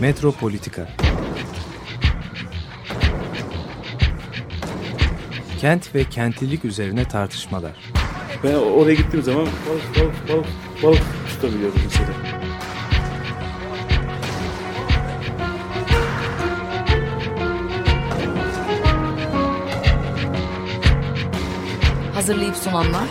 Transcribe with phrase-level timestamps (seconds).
[0.00, 0.88] Metropolitika
[5.60, 7.72] Kent ve kentlilik üzerine tartışmalar.
[8.44, 10.46] Ben oraya gittiğim zaman balık balık balık
[10.82, 12.08] balık tutabiliyordum mesela.
[22.14, 23.08] Hazırlayıp sunanlar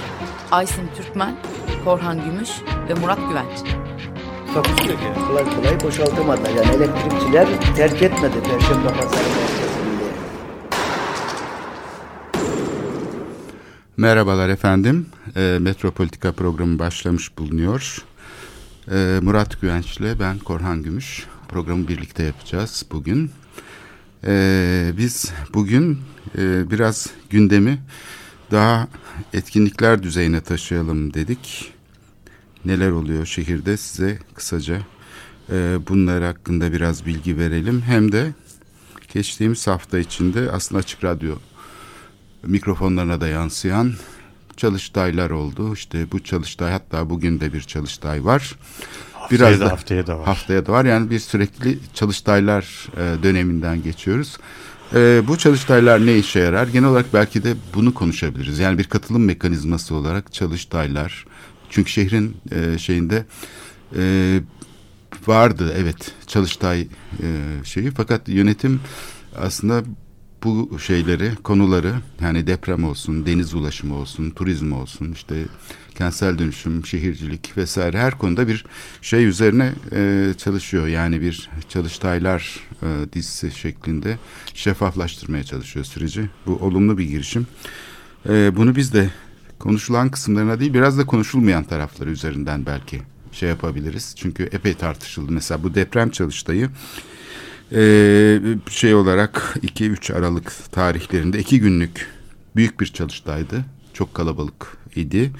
[0.51, 1.35] Aysin Türkmen,
[1.85, 2.49] Korhan Gümüş
[2.89, 3.76] ve Murat Güvenç.
[4.53, 5.05] Takusuyor ki.
[5.27, 6.49] Kolay kolay boşaltamadılar.
[6.49, 9.77] Yani elektrikçiler terk etmedi Perşembe Pazarı merkezini.
[13.97, 15.05] Merhabalar efendim.
[15.35, 18.05] E, Metropolitika programı başlamış bulunuyor.
[18.91, 21.25] E, Murat Güvenç ile ben Korhan Gümüş.
[21.47, 23.31] Programı birlikte yapacağız bugün.
[24.27, 25.99] E, biz bugün
[26.37, 27.79] e, biraz gündemi
[28.51, 28.87] daha
[29.33, 31.73] etkinlikler düzeyine taşıyalım dedik.
[32.65, 34.81] Neler oluyor şehirde size kısaca
[35.51, 37.81] e, bunlar hakkında biraz bilgi verelim.
[37.81, 38.33] Hem de
[39.13, 41.35] geçtiğimiz hafta içinde aslında Açık Radyo
[42.43, 43.93] mikrofonlarına da yansıyan
[44.57, 45.73] çalıştaylar oldu.
[45.73, 48.55] İşte bu çalıştay hatta bugün de bir çalıştay var.
[49.13, 50.25] Haftaya Biraz da, haftaya da var.
[50.25, 50.85] Haftaya da var.
[50.85, 54.37] Yani bir sürekli çalıştaylar e, döneminden geçiyoruz.
[54.95, 56.67] E, bu çalıştaylar ne işe yarar?
[56.67, 58.59] Genel olarak belki de bunu konuşabiliriz.
[58.59, 61.25] Yani bir katılım mekanizması olarak çalıştaylar.
[61.69, 63.25] Çünkü şehrin e, şeyinde
[63.95, 64.39] e,
[65.27, 67.27] vardı evet çalıştay e,
[67.63, 68.79] şeyi fakat yönetim
[69.35, 69.83] aslında
[70.43, 75.35] bu şeyleri, konuları yani deprem olsun, deniz ulaşımı olsun, turizm olsun, işte
[75.95, 78.65] kentsel dönüşüm, şehircilik vesaire her konuda bir
[79.01, 80.87] şey üzerine e, çalışıyor.
[80.87, 84.17] Yani bir çalıştaylar e, dizisi şeklinde
[84.53, 86.29] şeffaflaştırmaya çalışıyor süreci.
[86.45, 87.47] Bu olumlu bir girişim.
[88.29, 89.09] E, bunu biz de
[89.59, 94.13] konuşulan kısımlarına değil biraz da konuşulmayan tarafları üzerinden belki şey yapabiliriz.
[94.17, 95.31] Çünkü epey tartışıldı.
[95.31, 96.69] Mesela bu deprem çalıştayı
[97.71, 102.07] ee, şey olarak 2-3 Aralık tarihlerinde iki günlük
[102.55, 103.65] büyük bir çalıştaydı.
[103.93, 105.31] Çok kalabalık idi.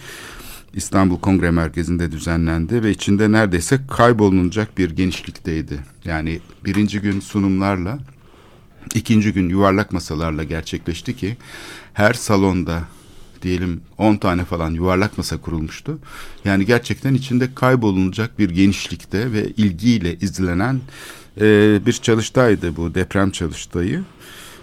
[0.73, 5.79] İstanbul Kongre Merkezi'nde düzenlendi ve içinde neredeyse kaybolunacak bir genişlikteydi.
[6.05, 7.99] Yani birinci gün sunumlarla,
[8.95, 11.37] ikinci gün yuvarlak masalarla gerçekleşti ki
[11.93, 12.83] her salonda
[13.47, 15.99] diyelim 10 tane falan yuvarlak masa kurulmuştu.
[16.45, 20.81] Yani gerçekten içinde kaybolunacak bir genişlikte ve ilgiyle izlenen
[21.41, 24.03] e, bir çalıştaydı bu deprem çalıştayı.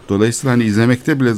[0.09, 1.35] Dolayısıyla hani izlemekte bile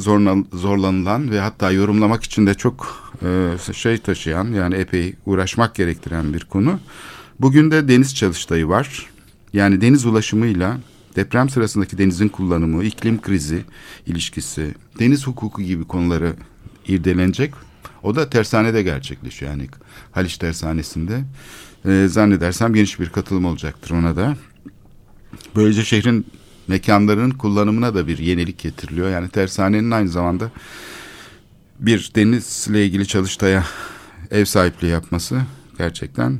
[0.53, 6.43] zorlanılan ve hatta yorumlamak için de çok e, şey taşıyan yani epey uğraşmak gerektiren bir
[6.43, 6.79] konu.
[7.39, 9.05] Bugün de deniz çalıştayı var.
[9.53, 10.77] Yani deniz ulaşımıyla
[11.15, 13.65] deprem sırasındaki denizin kullanımı, iklim krizi
[14.05, 16.33] ilişkisi, deniz hukuku gibi konuları
[16.87, 17.53] irdelenecek.
[18.03, 19.67] O da tersanede gerçekleşiyor yani
[20.11, 21.23] Haliç Tersanesi'nde.
[21.85, 24.35] E, zannedersem geniş bir katılım olacaktır ona da.
[25.55, 26.25] Böylece şehrin
[26.67, 29.09] mekanlarının kullanımına da bir yenilik getiriliyor.
[29.09, 30.51] Yani tersanenin aynı zamanda
[31.79, 33.63] bir denizle ilgili çalıştaya
[34.31, 35.41] ev sahipliği yapması
[35.77, 36.37] gerçekten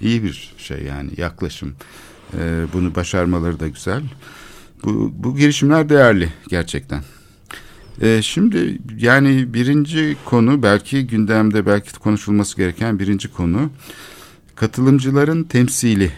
[0.00, 1.74] iyi bir şey yani yaklaşım.
[2.38, 4.02] Ee, bunu başarmaları da güzel.
[4.84, 7.04] Bu, bu girişimler değerli gerçekten.
[8.00, 13.70] Ee, şimdi yani birinci konu belki gündemde belki konuşulması gereken birinci konu
[14.54, 16.12] katılımcıların temsili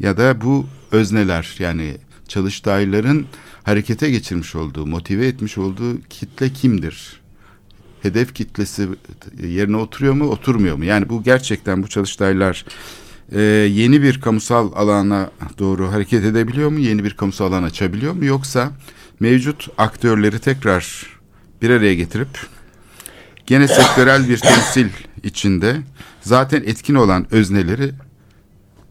[0.00, 1.96] ya da bu özneler yani
[2.28, 3.26] çalıştayların
[3.62, 7.20] harekete geçirmiş olduğu, motive etmiş olduğu kitle kimdir?
[8.02, 8.88] Hedef kitlesi
[9.42, 10.84] yerine oturuyor mu, oturmuyor mu?
[10.84, 12.64] Yani bu gerçekten bu çalıştaylar
[13.32, 16.78] e, yeni bir kamusal alana doğru hareket edebiliyor mu?
[16.78, 18.24] Yeni bir kamusal alan açabiliyor mu?
[18.24, 18.72] Yoksa
[19.20, 21.15] mevcut aktörleri tekrar
[21.62, 22.28] bir araya getirip
[23.46, 24.88] gene sektörel bir temsil
[25.22, 25.76] içinde
[26.20, 27.92] zaten etkin olan özneleri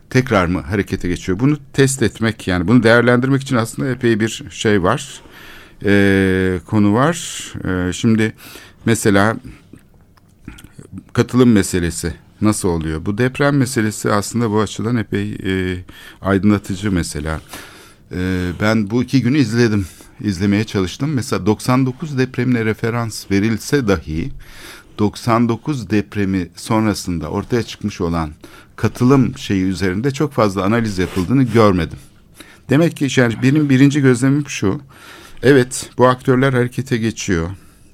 [0.10, 1.40] tekrar mı harekete geçiyor?
[1.40, 5.22] Bunu test etmek yani bunu değerlendirmek için aslında epey bir şey var.
[5.86, 7.44] Ee, konu var.
[7.66, 8.34] Ee, şimdi
[8.86, 9.38] mesela
[11.14, 13.06] katılım meselesi nasıl oluyor?
[13.06, 15.78] Bu deprem meselesi aslında bu açıdan epey e,
[16.22, 17.42] aydınlatıcı mesela.
[18.12, 19.88] E, ben bu iki günü izledim.
[20.22, 21.14] izlemeye çalıştım.
[21.14, 24.32] Mesela 99 depremine referans verilse dahi
[25.00, 28.32] 99 depremi sonrasında ortaya çıkmış olan
[28.76, 31.98] katılım şeyi üzerinde çok fazla analiz yapıldığını görmedim.
[32.70, 34.82] Demek ki yani benim birinci gözlemim şu.
[35.44, 37.50] Evet bu aktörler harekete geçiyor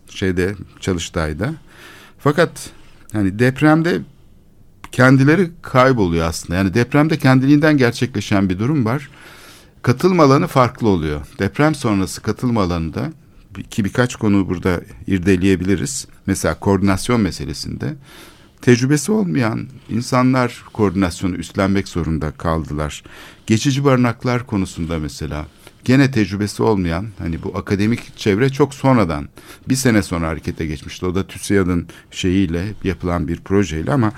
[0.10, 1.54] şeyde çalıştayda.
[2.20, 2.70] Fakat
[3.12, 4.00] hani depremde
[4.92, 6.56] kendileri kayboluyor aslında.
[6.56, 9.10] Yani depremde kendiliğinden gerçekleşen bir durum var.
[9.82, 11.22] Katılma alanı farklı oluyor.
[11.40, 13.12] Deprem sonrası katılma alanında
[13.70, 16.08] ki birkaç konu burada irdeleyebiliriz.
[16.26, 17.96] Mesela koordinasyon meselesinde
[18.62, 23.04] tecrübesi olmayan insanlar koordinasyonu üstlenmek zorunda kaldılar.
[23.48, 25.48] Geçici barınaklar konusunda mesela
[25.84, 29.30] gene tecrübesi olmayan hani bu akademik çevre çok sonradan
[29.70, 31.06] bir sene sonra harekete geçmişti.
[31.06, 34.12] O da TÜSİAD'ın şeyiyle yapılan bir projeyle ama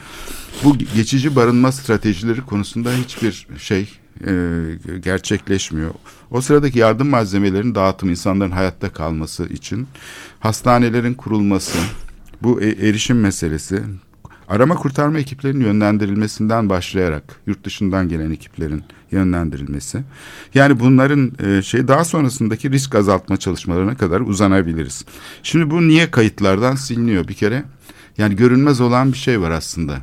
[0.63, 5.91] bu geçici barınma stratejileri konusunda hiçbir şey e, gerçekleşmiyor.
[6.31, 9.87] O sıradaki yardım malzemelerinin dağıtımı insanların hayatta kalması için
[10.39, 11.77] hastanelerin kurulması,
[12.41, 13.83] bu e, erişim meselesi,
[14.47, 20.03] arama kurtarma ekiplerinin yönlendirilmesinden başlayarak yurt dışından gelen ekiplerin yönlendirilmesi.
[20.53, 25.05] Yani bunların e, şey daha sonrasındaki risk azaltma çalışmalarına kadar uzanabiliriz.
[25.43, 27.63] Şimdi bu niye kayıtlardan siliniyor bir kere?
[28.17, 29.97] Yani görünmez olan bir şey var aslında.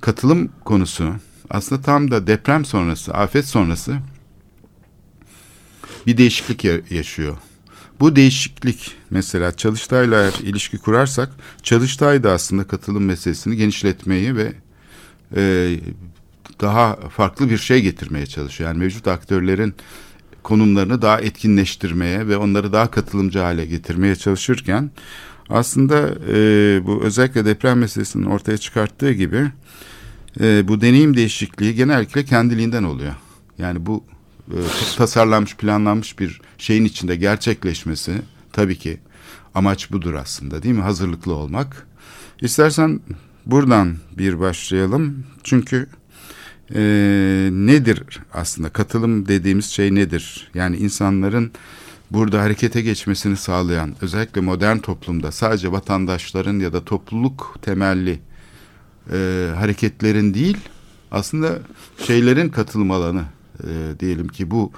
[0.00, 1.12] Katılım konusu
[1.50, 3.98] aslında tam da deprem sonrası, afet sonrası
[6.06, 7.36] bir değişiklik yaşıyor.
[8.00, 11.30] Bu değişiklik mesela Çalıştay'la eğer ilişki kurarsak
[11.62, 14.52] Çalıştay da aslında katılım meselesini genişletmeyi ve
[15.36, 15.74] e,
[16.60, 18.70] daha farklı bir şey getirmeye çalışıyor.
[18.70, 19.74] Yani mevcut aktörlerin
[20.42, 24.90] konumlarını daha etkinleştirmeye ve onları daha katılımcı hale getirmeye çalışırken
[25.48, 29.50] aslında e, bu özellikle deprem meselesinin ortaya çıkarttığı gibi
[30.40, 33.14] e, bu deneyim değişikliği genellikle kendiliğinden oluyor.
[33.58, 34.04] Yani bu
[34.50, 34.58] e,
[34.96, 38.22] tasarlanmış, planlanmış bir şeyin içinde gerçekleşmesi
[38.52, 38.98] tabii ki
[39.54, 40.82] amaç budur aslında değil mi?
[40.82, 41.86] Hazırlıklı olmak.
[42.40, 43.00] İstersen
[43.46, 45.24] buradan bir başlayalım.
[45.44, 45.86] Çünkü
[46.74, 46.80] e,
[47.52, 48.02] nedir
[48.32, 50.50] aslında katılım dediğimiz şey nedir?
[50.54, 51.52] Yani insanların
[52.10, 58.20] burada harekete geçmesini sağlayan özellikle modern toplumda sadece vatandaşların ya da topluluk temelli
[59.12, 60.56] e, hareketlerin değil
[61.10, 61.58] aslında
[62.06, 63.24] şeylerin katılım alanı
[63.64, 64.72] e, diyelim ki bu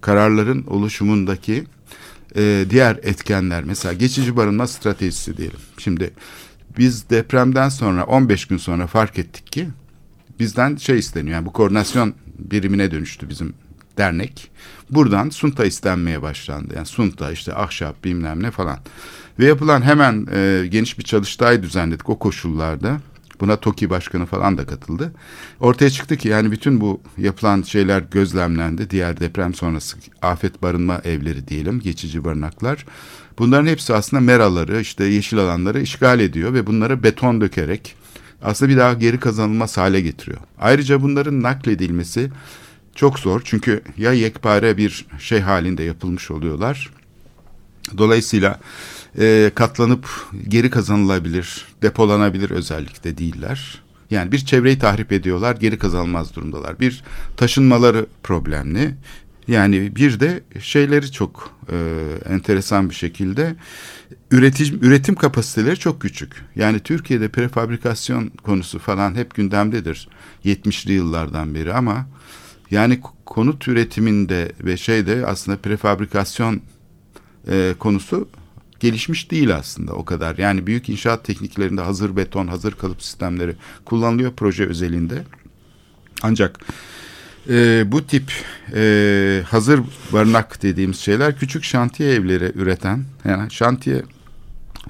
[0.00, 1.64] kararların oluşumundaki
[2.36, 5.60] e, diğer etkenler mesela geçici barınma stratejisi diyelim.
[5.78, 6.10] Şimdi
[6.78, 9.68] biz depremden sonra 15 gün sonra fark ettik ki
[10.40, 11.34] bizden şey isteniyor.
[11.34, 13.54] Yani bu koordinasyon birimine dönüştü bizim
[13.98, 14.50] dernek.
[14.90, 16.74] Buradan sunta istenmeye başlandı.
[16.76, 18.78] Yani sunta işte ahşap bilmem ne falan.
[19.38, 23.00] Ve yapılan hemen e, geniş bir çalıştay düzenledik o koşullarda.
[23.42, 25.12] Buna TOKİ Başkanı falan da katıldı.
[25.60, 28.90] Ortaya çıktı ki yani bütün bu yapılan şeyler gözlemlendi.
[28.90, 32.86] Diğer deprem sonrası afet barınma evleri diyelim, geçici barınaklar.
[33.38, 37.94] Bunların hepsi aslında meraları, işte yeşil alanları işgal ediyor ve bunlara beton dökerek
[38.42, 40.38] aslında bir daha geri kazanılmaz hale getiriyor.
[40.58, 42.30] Ayrıca bunların nakledilmesi
[42.94, 46.90] çok zor çünkü ya yekpare bir şey halinde yapılmış oluyorlar.
[47.98, 48.60] Dolayısıyla
[49.18, 50.08] e, katlanıp
[50.48, 53.82] geri kazanılabilir, depolanabilir özellikle değiller.
[54.10, 56.80] Yani bir çevreyi tahrip ediyorlar, geri kazanılmaz durumdalar.
[56.80, 57.04] Bir
[57.36, 58.94] taşınmaları problemli.
[59.48, 61.76] Yani bir de şeyleri çok e,
[62.34, 63.56] enteresan bir şekilde
[64.30, 66.32] üretim üretim kapasiteleri çok küçük.
[66.56, 70.08] Yani Türkiye'de prefabrikasyon konusu falan hep gündemdedir
[70.44, 72.06] 70'li yıllardan beri ama
[72.70, 76.60] yani konut üretiminde ve şeyde aslında prefabrikasyon
[77.48, 78.28] e, konusu
[78.82, 80.38] gelişmiş değil aslında o kadar.
[80.38, 85.22] Yani büyük inşaat tekniklerinde hazır beton, hazır kalıp sistemleri kullanılıyor proje özelinde.
[86.22, 86.60] Ancak
[87.48, 88.32] e, bu tip
[88.74, 89.80] e, hazır
[90.12, 94.02] barınak dediğimiz şeyler küçük şantiye evleri üreten, yani şantiye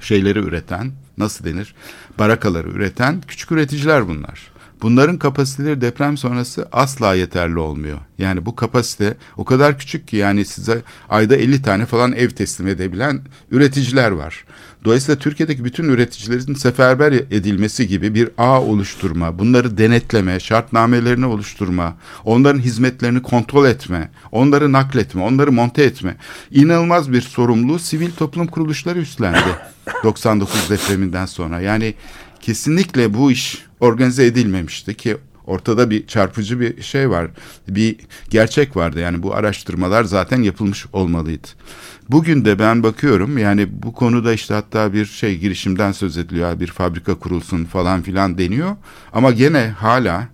[0.01, 1.75] şeyleri üreten, nasıl denir?
[2.19, 4.52] Barakaları üreten küçük üreticiler bunlar.
[4.83, 7.99] Bunların kapasiteleri deprem sonrası asla yeterli olmuyor.
[8.19, 12.69] Yani bu kapasite o kadar küçük ki yani size ayda 50 tane falan ev teslim
[12.69, 13.21] edebilen
[13.51, 14.45] üreticiler var.
[14.85, 22.61] Dolayısıyla Türkiye'deki bütün üreticilerin seferber edilmesi gibi bir ağ oluşturma, bunları denetleme, şartnamelerini oluşturma, onların
[22.61, 26.17] hizmetlerini kontrol etme, onları nakletme, onları monte etme.
[26.51, 29.57] inanılmaz bir sorumluluğu sivil toplum kuruluşları üstlendi
[30.03, 31.61] 99 depreminden sonra.
[31.61, 31.95] Yani
[32.41, 37.31] kesinlikle bu iş organize edilmemişti ki ortada bir çarpıcı bir şey var.
[37.69, 37.97] Bir
[38.31, 39.01] gerçek vardı.
[39.01, 41.49] Yani bu araştırmalar zaten yapılmış olmalıydı.
[42.09, 46.61] Bugün de ben bakıyorum yani bu konuda işte hatta bir şey girişimden söz ediliyor.
[46.61, 48.77] Bir fabrika kurulsun falan filan deniyor.
[49.13, 50.29] Ama gene hala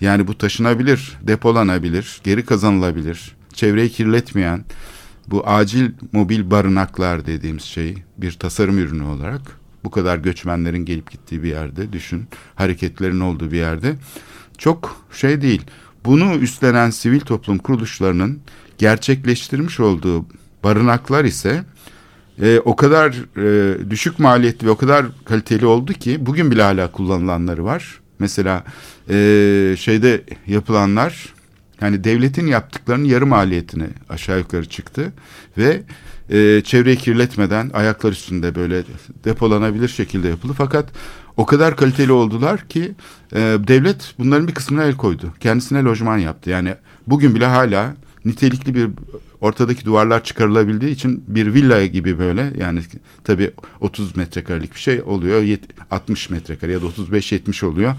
[0.00, 4.64] yani bu taşınabilir, depolanabilir, geri kazanılabilir, çevreyi kirletmeyen
[5.28, 11.42] bu acil mobil barınaklar dediğimiz şey bir tasarım ürünü olarak bu kadar göçmenlerin gelip gittiği
[11.42, 12.24] bir yerde düşün.
[12.54, 13.94] Hareketlerin olduğu bir yerde.
[14.58, 15.62] Çok şey değil.
[16.04, 18.40] Bunu üstlenen sivil toplum kuruluşlarının
[18.78, 20.26] gerçekleştirmiş olduğu
[20.64, 21.64] barınaklar ise
[22.42, 26.92] e, o kadar e, düşük maliyetli ve o kadar kaliteli oldu ki bugün bile hala
[26.92, 28.00] kullanılanları var.
[28.18, 28.64] Mesela
[29.10, 29.14] e,
[29.78, 31.34] şeyde yapılanlar
[31.82, 35.12] Yani devletin yaptıklarının yarı maliyetine aşağı yukarı çıktı
[35.58, 35.82] ve
[36.30, 38.82] e, çevreyi kirletmeden ayaklar üstünde böyle
[39.24, 40.52] depolanabilir şekilde yapıldı.
[40.58, 40.88] Fakat
[41.36, 42.92] o kadar kaliteli oldular ki
[43.32, 45.32] e, devlet bunların bir kısmına el koydu.
[45.40, 46.50] Kendisine lojman yaptı.
[46.50, 46.74] Yani
[47.06, 48.88] bugün bile hala nitelikli bir
[49.40, 52.80] ortadaki duvarlar çıkarılabildiği için bir villa gibi böyle yani
[53.24, 55.58] tabii 30 metrekarelik bir şey oluyor
[55.90, 57.94] 60 metrekare ya da 35-70 oluyor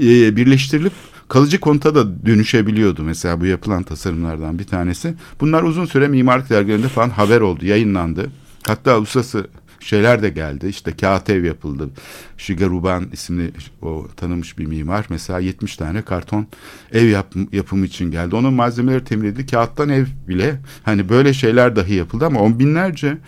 [0.00, 0.92] ee, birleştirilip
[1.28, 5.14] kalıcı konuta da dönüşebiliyordu mesela bu yapılan tasarımlardan bir tanesi.
[5.40, 8.30] Bunlar uzun süre mimarlık dergilerinde falan haber oldu yayınlandı.
[8.66, 9.46] Hatta uluslararası
[9.80, 10.66] şeyler de geldi.
[10.66, 11.90] İşte kağıt ev yapıldı.
[12.36, 13.52] Shigeruban isimli
[13.82, 16.46] o tanınmış bir mimar mesela 70 tane karton
[16.92, 18.36] ev yap, yapımı için geldi.
[18.36, 19.46] Onun malzemeleri temin edildi.
[19.46, 23.18] Kağıttan ev bile hani böyle şeyler dahi yapıldı ama on binlerce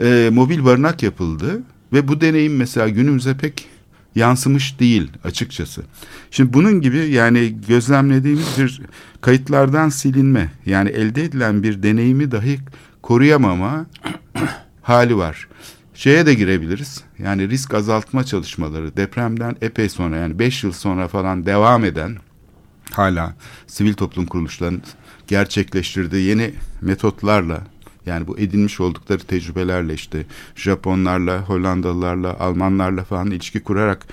[0.00, 3.68] e, mobil barınak yapıldı ve bu deneyim mesela günümüze pek
[4.14, 5.82] yansımış değil açıkçası.
[6.30, 8.80] Şimdi bunun gibi yani gözlemlediğimiz bir
[9.20, 12.58] kayıtlardan silinme yani elde edilen bir deneyimi dahi
[13.02, 13.86] koruyamama
[14.82, 15.48] hali var
[15.94, 17.04] şeye de girebiliriz.
[17.18, 22.16] Yani risk azaltma çalışmaları depremden epey sonra yani beş yıl sonra falan devam eden
[22.90, 23.34] hala
[23.66, 24.82] sivil toplum kuruluşlarının
[25.28, 27.60] gerçekleştirdiği yeni metotlarla
[28.06, 34.06] yani bu edinmiş oldukları tecrübelerle işte Japonlarla, Hollandalılarla, Almanlarla falan ilişki kurarak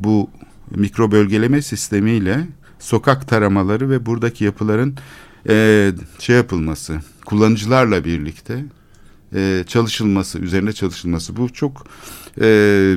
[0.00, 0.30] bu
[0.70, 2.46] mikro bölgeleme sistemiyle
[2.78, 4.96] sokak taramaları ve buradaki yapıların
[5.48, 8.64] e, şey yapılması, kullanıcılarla birlikte
[9.36, 11.86] e, çalışılması, üzerine çalışılması bu çok
[12.40, 12.46] e,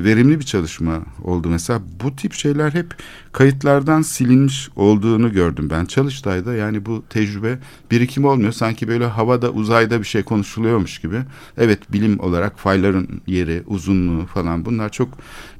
[0.04, 1.48] verimli bir çalışma oldu.
[1.48, 2.94] Mesela bu tip şeyler hep
[3.32, 5.84] kayıtlardan silinmiş olduğunu gördüm ben.
[5.84, 7.58] Çalıştay'da yani bu tecrübe
[7.90, 8.52] birikim olmuyor.
[8.52, 11.20] Sanki böyle havada uzayda bir şey konuşuluyormuş gibi.
[11.58, 15.08] Evet bilim olarak fayların yeri, uzunluğu falan bunlar çok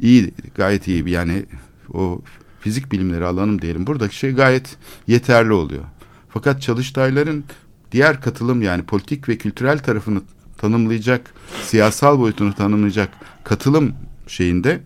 [0.01, 1.11] iyi, gayet iyi.
[1.11, 1.45] Yani
[1.93, 2.23] o
[2.61, 3.87] fizik bilimleri alanım diyelim.
[3.87, 5.85] Buradaki şey gayet yeterli oluyor.
[6.29, 7.45] Fakat çalıştayların
[7.93, 10.23] diğer katılım yani politik ve kültürel tarafını
[10.61, 13.09] tanımlayacak, siyasal boyutunu tanımlayacak
[13.45, 13.95] katılım
[14.27, 14.81] şeyinde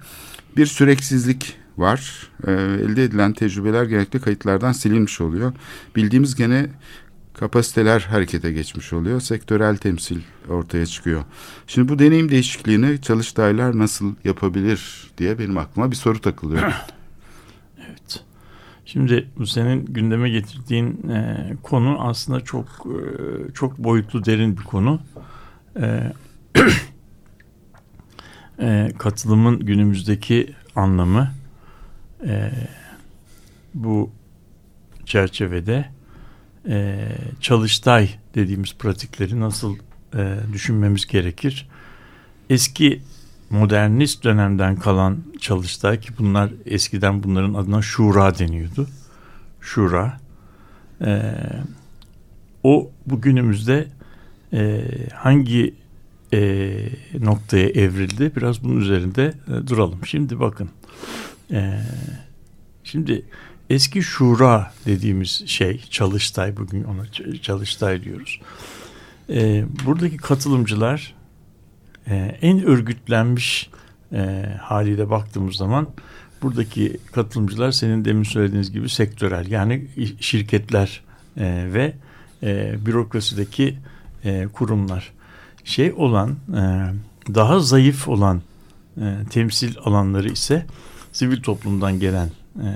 [0.56, 2.28] bir süreksizlik var.
[2.46, 5.52] Ee, elde edilen tecrübeler genellikle kayıtlardan silinmiş oluyor.
[5.96, 6.66] Bildiğimiz gene
[7.34, 9.20] kapasiteler harekete geçmiş oluyor.
[9.20, 11.24] Sektörel temsil ortaya çıkıyor.
[11.66, 16.62] Şimdi bu deneyim değişikliğini çalıştaylar nasıl yapabilir diye benim aklıma bir soru takılıyor.
[17.78, 18.24] evet.
[18.84, 25.00] Şimdi bu senin gündeme getirdiğin e, konu aslında çok e, çok boyutlu derin bir konu
[25.80, 26.12] e,
[28.60, 31.34] e, katılımın günümüzdeki anlamı
[32.26, 32.50] e,
[33.74, 34.10] bu
[35.04, 35.88] çerçevede
[36.68, 37.08] e,
[37.40, 39.76] çalıştay dediğimiz pratikleri nasıl
[40.14, 41.68] e, düşünmemiz gerekir?
[42.50, 43.02] Eski
[43.50, 48.88] modernist dönemden kalan çalıştay ki bunlar eskiden bunların adına şura deniyordu.
[49.60, 50.20] Şura.
[51.00, 51.32] E,
[52.62, 53.88] o bugünümüzde
[54.54, 54.84] e,
[55.14, 55.74] hangi
[56.32, 56.70] e,
[57.20, 60.06] noktaya evrildi biraz bunun üzerinde e, duralım.
[60.06, 60.70] Şimdi bakın
[61.52, 61.80] e,
[62.84, 63.24] şimdi
[63.70, 67.06] eski şura dediğimiz şey çalıştay bugün ona
[67.42, 68.40] çalıştay diyoruz.
[69.30, 71.14] E, buradaki katılımcılar
[72.06, 73.70] e, en örgütlenmiş
[74.12, 75.88] e, haliyle baktığımız zaman
[76.42, 79.86] buradaki katılımcılar senin demin söylediğiniz gibi sektörel yani
[80.20, 81.00] şirketler
[81.36, 81.94] e, ve
[82.42, 83.78] e, bürokrasideki
[84.24, 85.12] e, kurumlar
[85.64, 86.92] şey olan e,
[87.34, 88.42] daha zayıf olan
[88.96, 90.66] e, temsil alanları ise
[91.12, 92.68] sivil toplumdan gelen e,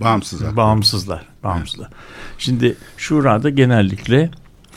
[0.00, 0.56] bağımsızlar.
[0.56, 1.26] Bağımsızlar.
[1.44, 1.86] Bağımsızlar.
[1.86, 2.34] Evet.
[2.38, 4.30] Şimdi şurada genellikle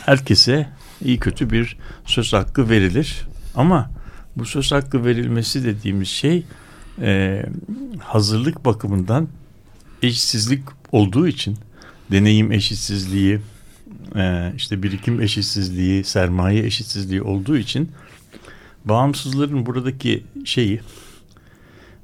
[0.06, 0.70] herkese
[1.04, 3.28] iyi kötü bir söz hakkı verilir.
[3.56, 3.90] Ama
[4.36, 6.46] bu söz hakkı verilmesi dediğimiz şey
[7.02, 7.44] e,
[8.00, 9.28] hazırlık bakımından
[10.02, 11.58] eşitsizlik olduğu için
[12.12, 13.40] deneyim eşitsizliği,
[14.16, 17.92] e, işte birikim eşitsizliği, sermaye eşitsizliği olduğu için
[18.86, 20.82] bağımsızların buradaki şeyi,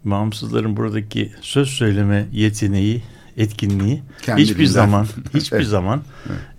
[0.06, 3.04] bağımsızların buradaki söz söyleme yeteneği,
[3.38, 4.54] etkinliği Kendiliğinden.
[4.54, 5.68] hiçbir zaman hiçbir evet.
[5.68, 6.02] zaman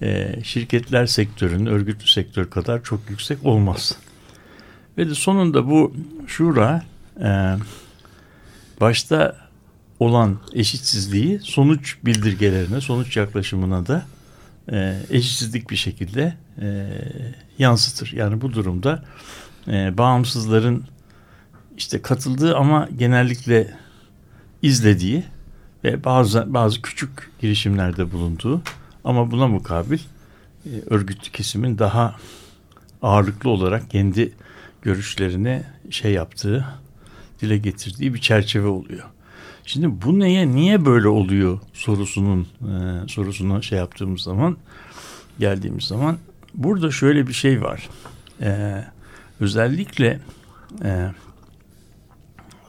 [0.02, 3.96] e, şirketler sektörünün örgütlü sektör kadar çok yüksek olmaz.
[4.98, 5.94] Ve de sonunda bu
[6.26, 6.82] şura
[7.20, 7.56] e,
[8.80, 9.36] başta
[10.00, 14.06] olan eşitsizliği sonuç bildirgelerine, sonuç yaklaşımına da
[14.72, 16.88] e, eşitsizlik bir şekilde e,
[17.58, 18.12] yansıtır.
[18.12, 19.04] Yani bu durumda
[19.68, 20.84] e, bağımsızların
[21.76, 23.74] işte katıldığı ama genellikle
[24.62, 25.24] izlediği
[25.84, 28.62] ve bazı bazı küçük girişimlerde bulunduğu
[29.04, 29.98] ama buna mukabil
[30.66, 32.16] e, örgütlü kesimin daha
[33.02, 34.32] ağırlıklı olarak kendi
[34.82, 36.66] görüşlerine şey yaptığı,
[37.40, 39.04] dile getirdiği bir çerçeve oluyor.
[39.68, 44.56] Şimdi bu neye niye böyle oluyor sorusunun e, sorusuna şey yaptığımız zaman
[45.38, 46.18] geldiğimiz zaman
[46.54, 47.88] burada şöyle bir şey var.
[48.40, 48.84] E,
[49.40, 50.20] özellikle
[50.84, 51.10] e,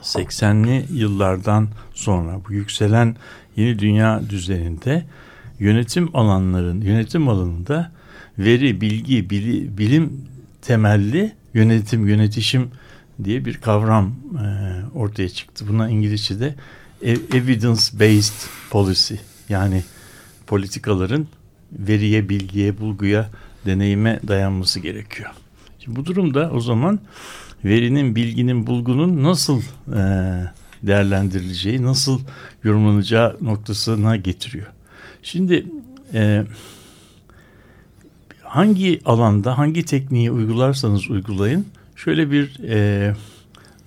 [0.02, 3.16] 80'li yıllardan sonra bu yükselen
[3.56, 5.06] yeni dünya düzeninde
[5.60, 7.92] yönetim alanların yönetim alanında
[8.40, 10.26] veri, bilgi, bili, bilim
[10.62, 12.72] temelli yönetim, yönetişim
[13.24, 14.48] diye bir kavram e,
[14.98, 15.66] ortaya çıktı.
[15.70, 16.56] Buna İngilizce'de
[17.02, 19.16] evidence based policy
[19.50, 19.84] yani
[20.48, 21.28] politikaların
[21.72, 23.30] veriye, bilgiye, bulguya,
[23.66, 25.30] deneyime dayanması gerekiyor.
[25.80, 27.00] Şimdi bu durumda o zaman
[27.66, 29.62] verinin, bilginin, bulgunun nasıl
[29.96, 30.02] e,
[30.84, 32.20] değerlendirileceği, nasıl
[32.64, 34.68] yorumlanacağı noktasına getiriyor.
[35.24, 35.66] Şimdi
[36.14, 36.44] e,
[38.44, 41.66] hangi alanda, hangi tekniği uygularsanız uygulayın,
[41.96, 43.14] şöyle bir e,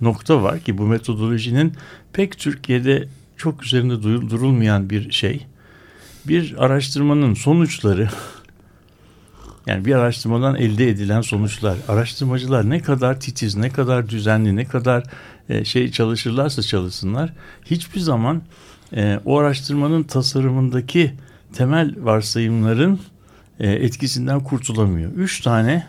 [0.01, 1.73] nokta var ki bu metodolojinin
[2.13, 5.45] pek Türkiye'de çok üzerinde durulmayan bir şey.
[6.27, 8.09] Bir araştırmanın sonuçları
[9.67, 15.03] yani bir araştırmadan elde edilen sonuçlar, araştırmacılar ne kadar titiz, ne kadar düzenli, ne kadar
[15.49, 17.33] e, şey çalışırlarsa çalışsınlar,
[17.65, 18.41] hiçbir zaman
[18.95, 21.13] e, o araştırmanın tasarımındaki
[21.53, 22.99] temel varsayımların
[23.59, 25.11] e, etkisinden kurtulamıyor.
[25.11, 25.87] Üç tane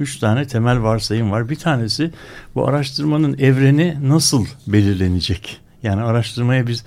[0.00, 1.48] üç tane temel varsayım var.
[1.48, 2.10] Bir tanesi
[2.54, 5.60] bu araştırmanın evreni nasıl belirlenecek?
[5.82, 6.84] Yani araştırmaya biz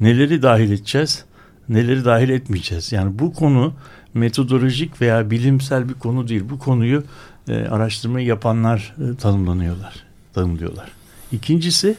[0.00, 1.24] neleri dahil edeceğiz,
[1.68, 2.92] neleri dahil etmeyeceğiz.
[2.92, 3.74] Yani bu konu
[4.14, 6.42] metodolojik veya bilimsel bir konu değil.
[6.50, 7.04] Bu konuyu
[7.48, 9.94] e, araştırmayı yapanlar e, tanımlanıyorlar,
[10.34, 10.88] tanımlıyorlar.
[11.32, 11.96] İkincisi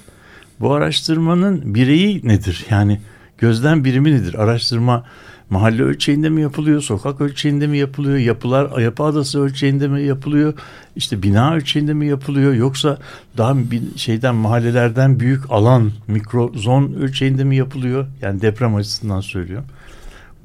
[0.59, 2.65] bu araştırmanın bireyi nedir?
[2.69, 3.01] Yani
[3.37, 4.33] gözlem birimi nedir?
[4.33, 5.05] Araştırma
[5.49, 10.53] mahalle ölçeğinde mi yapılıyor, sokak ölçeğinde mi yapılıyor, yapılar yapı adası ölçeğinde mi yapılıyor,
[10.95, 12.97] işte bina ölçeğinde mi yapılıyor yoksa
[13.37, 18.07] daha bir şeyden mahallelerden büyük alan, mikro zon ölçeğinde mi yapılıyor?
[18.21, 19.67] Yani deprem açısından söylüyorum.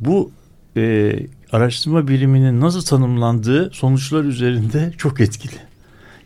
[0.01, 0.31] Bu
[0.77, 1.13] e,
[1.53, 5.57] araştırma biriminin nasıl tanımlandığı sonuçlar üzerinde çok etkili.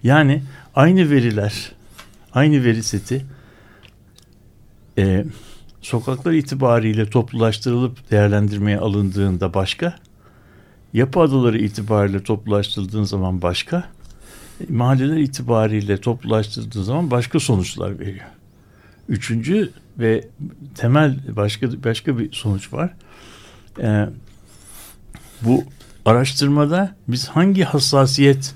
[0.03, 0.43] Yani
[0.75, 1.73] aynı veriler,
[2.33, 3.25] aynı veri seti
[4.99, 5.25] e,
[5.87, 9.95] sokaklar itibariyle toplulaştırılıp değerlendirmeye alındığında başka,
[10.93, 13.85] yapı adaları itibariyle toplulaştırıldığın zaman başka,
[14.69, 18.27] mahalleler itibariyle toplulaştırdığı zaman başka sonuçlar veriyor.
[19.09, 20.29] Üçüncü ve
[20.75, 22.91] temel başka başka bir sonuç var.
[23.83, 24.07] Ee,
[25.43, 25.65] bu
[26.05, 28.55] araştırmada biz hangi hassasiyet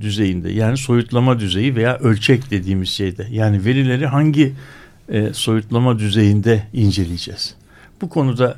[0.00, 4.54] düzeyinde yani soyutlama düzeyi veya ölçek dediğimiz şeyde yani verileri hangi
[5.08, 7.54] e, soyutlama düzeyinde inceleyeceğiz.
[8.00, 8.56] Bu konuda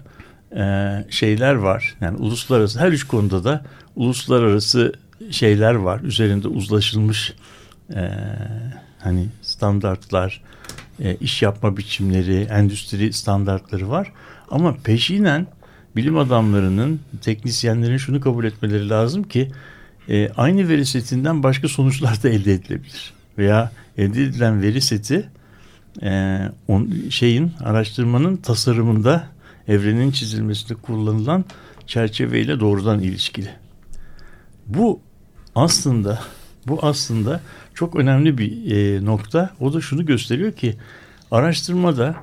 [0.57, 1.97] e, şeyler var.
[2.01, 3.65] Yani uluslararası her üç konuda da
[3.97, 4.93] uluslararası
[5.31, 6.01] şeyler var.
[6.01, 7.35] Üzerinde uzlaşılmış
[7.95, 8.11] e,
[8.99, 10.43] hani standartlar,
[11.01, 14.13] e, iş yapma biçimleri, endüstri standartları var.
[14.51, 15.47] Ama peşinen
[15.97, 19.53] bilim adamlarının, teknisyenlerin şunu kabul etmeleri lazım ki
[20.09, 23.13] e, aynı veri setinden başka sonuçlar da elde edilebilir.
[23.39, 25.29] Veya elde edilen veri seti
[26.03, 29.27] e, on, şeyin araştırmanın tasarımında
[29.69, 31.45] evrenin çizilmesinde kullanılan
[31.87, 33.51] çerçeveyle doğrudan ilişkili.
[34.67, 35.01] Bu
[35.55, 36.21] aslında
[36.67, 37.41] bu aslında
[37.75, 39.51] çok önemli bir e, nokta.
[39.61, 40.75] O da şunu gösteriyor ki
[41.31, 42.17] araştırmada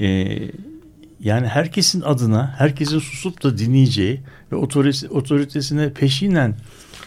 [0.00, 0.38] e,
[1.20, 4.20] yani herkesin adına, herkesin susup da dinleyeceği
[4.52, 6.56] ve otorite, otoritesine peşinen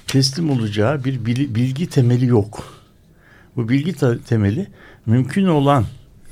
[0.08, 2.80] teslim olacağı bir bilgi temeli yok.
[3.56, 3.94] Bu bilgi
[4.26, 4.68] temeli
[5.06, 5.86] mümkün olan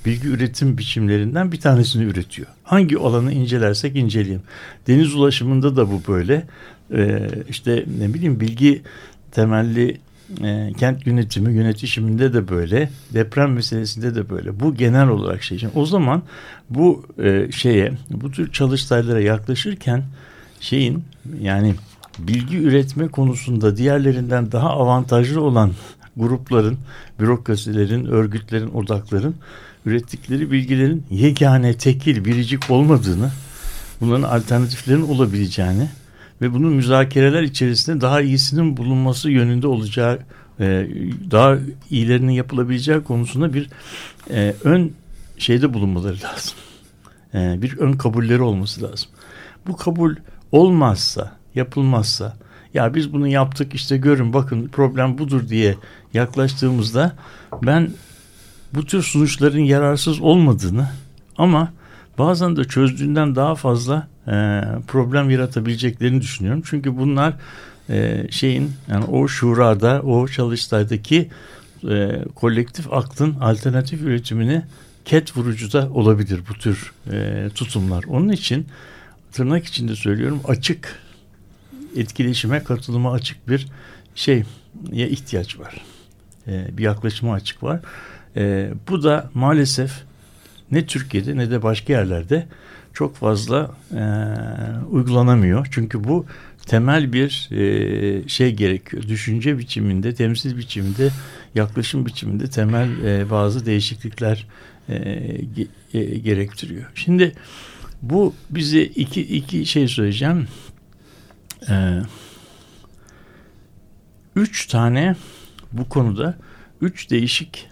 [0.08, 2.48] bilgi üretim biçimlerinden bir tanesini üretiyor.
[2.63, 4.41] Hangi alanı incelersek inceleyelim.
[4.88, 6.48] Deniz ulaşımında da bu böyle.
[6.93, 8.82] Ee, işte ne bileyim bilgi
[9.32, 9.98] temelli
[10.43, 12.89] e, kent yönetimi yönetişiminde de böyle.
[13.13, 14.60] Deprem meselesinde de böyle.
[14.60, 15.70] Bu genel olarak şey için.
[15.76, 16.22] O zaman
[16.70, 20.04] bu e, şeye bu tür çalıştaylara yaklaşırken
[20.60, 21.04] şeyin
[21.41, 21.76] yani
[22.20, 25.72] bilgi üretme konusunda diğerlerinden daha avantajlı olan
[26.17, 26.78] grupların,
[27.20, 29.36] bürokrasilerin, örgütlerin, odakların
[29.86, 33.32] ürettikleri bilgilerin yegane, tekil, biricik olmadığını,
[34.02, 35.90] bunların alternatiflerin olabileceğini
[36.42, 40.20] ve bunun müzakereler içerisinde daha iyisinin bulunması yönünde olacağı,
[40.60, 40.88] e,
[41.32, 41.58] daha
[41.90, 43.70] iyilerinin yapılabileceği konusunda bir
[44.30, 44.94] e, ön
[45.38, 46.58] şeyde bulunmaları lazım.
[47.34, 49.10] E, bir ön kabulleri olması lazım.
[49.68, 50.16] Bu kabul
[50.52, 52.38] olmazsa, yapılmazsa,
[52.74, 55.76] ya biz bunu yaptık işte görün bakın problem budur diye
[56.13, 57.16] yaklaştığımızda
[57.63, 57.90] ben
[58.73, 60.88] bu tür sonuçların yararsız olmadığını
[61.38, 61.73] ama
[62.17, 64.32] bazen de çözdüğünden daha fazla e,
[64.88, 66.63] problem yaratabileceklerini düşünüyorum.
[66.65, 67.34] Çünkü bunlar
[67.89, 71.30] e, şeyin yani o şurada o çalıştaydaki
[71.89, 74.63] e, kolektif aklın alternatif üretimini
[75.06, 78.03] ket vurucu da olabilir bu tür e, tutumlar.
[78.03, 78.67] Onun için
[79.32, 80.99] tırnak içinde söylüyorum açık
[81.95, 83.67] etkileşime katılıma açık bir
[84.15, 84.43] şey
[84.93, 85.82] ihtiyaç var.
[86.47, 87.80] E, bir yaklaşıma açık var.
[88.38, 89.91] E, bu da maalesef
[90.71, 92.47] ne Türkiye'de ne de başka yerlerde
[92.93, 94.04] çok fazla e,
[94.89, 95.67] uygulanamıyor.
[95.71, 96.26] Çünkü bu
[96.65, 99.04] temel bir e, şey gerekiyor.
[99.04, 101.10] Düşünce biçiminde, temsil biçiminde,
[101.56, 104.47] yaklaşım biçiminde temel e, bazı değişiklikler
[104.89, 104.95] e,
[105.93, 106.91] e, gerektiriyor.
[106.95, 107.32] Şimdi
[108.02, 110.47] bu bize iki, iki şey söyleyeceğim.
[111.69, 112.00] E,
[114.36, 115.15] üç tane
[115.71, 116.38] bu konuda
[116.82, 117.67] üç değişik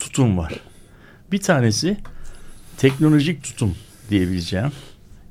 [0.00, 0.52] tutum var.
[1.32, 1.96] Bir tanesi
[2.76, 3.74] teknolojik tutum
[4.10, 4.72] diyebileceğim.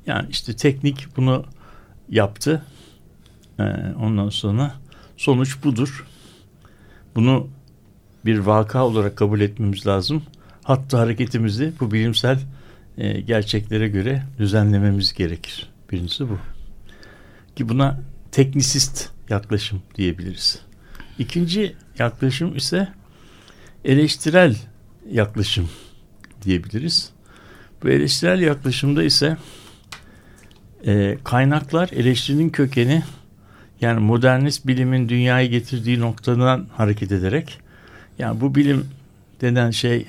[0.06, 1.44] Yani işte teknik bunu
[2.08, 2.62] yaptı.
[3.58, 3.62] Ee,
[4.00, 4.74] ondan sonra
[5.16, 6.06] sonuç budur.
[7.14, 7.48] Bunu
[8.24, 10.22] bir vaka olarak kabul etmemiz lazım.
[10.64, 12.38] Hatta hareketimizi bu bilimsel
[12.98, 15.70] e, gerçeklere göre düzenlememiz gerekir.
[15.92, 16.38] Birincisi bu.
[17.56, 18.00] Ki buna
[18.32, 20.58] teknisist yaklaşım diyebiliriz.
[21.18, 22.88] İkinci yaklaşım ise
[23.84, 24.56] eleştirel
[25.10, 25.68] yaklaşım
[26.42, 27.10] diyebiliriz.
[27.82, 29.36] Bu eleştirel yaklaşımda ise
[30.86, 33.02] e, kaynaklar eleştirinin kökeni
[33.80, 37.58] yani modernist bilimin dünyayı getirdiği noktadan hareket ederek
[38.18, 38.86] yani bu bilim
[39.40, 40.06] denen şey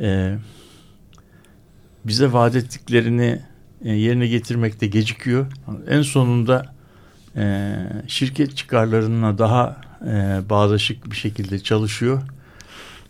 [0.00, 0.38] e,
[2.04, 3.40] bize vaat ettiklerini
[3.84, 5.46] e, yerine getirmekte gecikiyor.
[5.88, 6.74] En sonunda
[7.36, 7.74] e,
[8.06, 12.22] şirket çıkarlarına daha e, bağdaşık bir şekilde çalışıyor.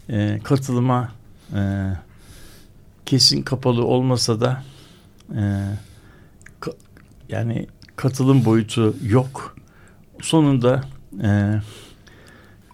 [0.09, 1.12] E, katılıma
[1.55, 1.92] e,
[3.07, 4.64] kesin kapalı olmasa da
[5.37, 5.42] e,
[6.61, 6.70] ka,
[7.28, 9.57] yani katılım boyutu yok.
[10.20, 10.85] Sonunda
[11.22, 11.61] e,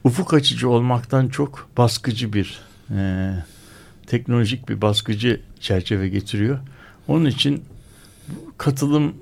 [0.05, 3.33] ufuk açıcı olmaktan çok baskıcı bir e,
[4.07, 6.59] teknolojik bir baskıcı çerçeve getiriyor.
[7.09, 7.65] Onun için
[8.59, 9.15] katılım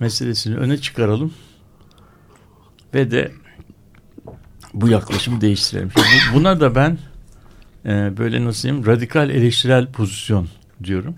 [0.00, 1.34] meselesini öne çıkaralım
[2.94, 3.32] ve de
[4.74, 5.90] bu yaklaşımı değiştirelim.
[5.90, 6.98] Şimdi buna da ben
[7.86, 10.48] e, böyle nasıl diyeyim radikal eleştirel pozisyon
[10.84, 11.14] diyorum.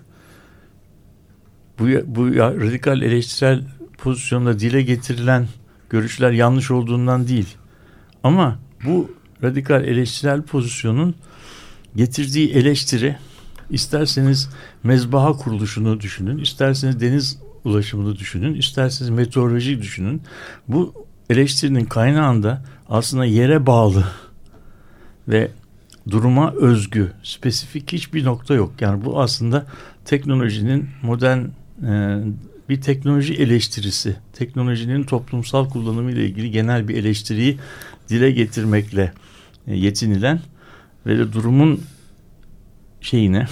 [1.79, 3.63] Bu, bu ya, radikal eleştirel
[3.97, 5.47] pozisyonda dile getirilen
[5.89, 7.57] görüşler yanlış olduğundan değil.
[8.23, 9.11] Ama bu
[9.43, 11.15] radikal eleştirel pozisyonun
[11.95, 13.17] getirdiği eleştiri
[13.69, 14.49] isterseniz
[14.83, 20.21] mezbaha kuruluşunu düşünün, isterseniz deniz ulaşımını düşünün, isterseniz meteoroloji düşünün.
[20.67, 24.07] Bu eleştirinin kaynağında aslında yere bağlı
[25.27, 25.51] ve
[26.09, 28.73] duruma özgü, spesifik hiçbir nokta yok.
[28.79, 29.65] Yani bu aslında
[30.05, 31.39] teknolojinin modern
[31.85, 32.23] e,
[32.69, 37.57] bir teknoloji eleştirisi, teknolojinin toplumsal kullanımı ile ilgili genel bir eleştiriyi
[38.09, 39.13] dile getirmekle
[39.67, 40.39] e, yetinilen
[41.05, 41.81] ve de durumun
[43.01, 43.47] şeyine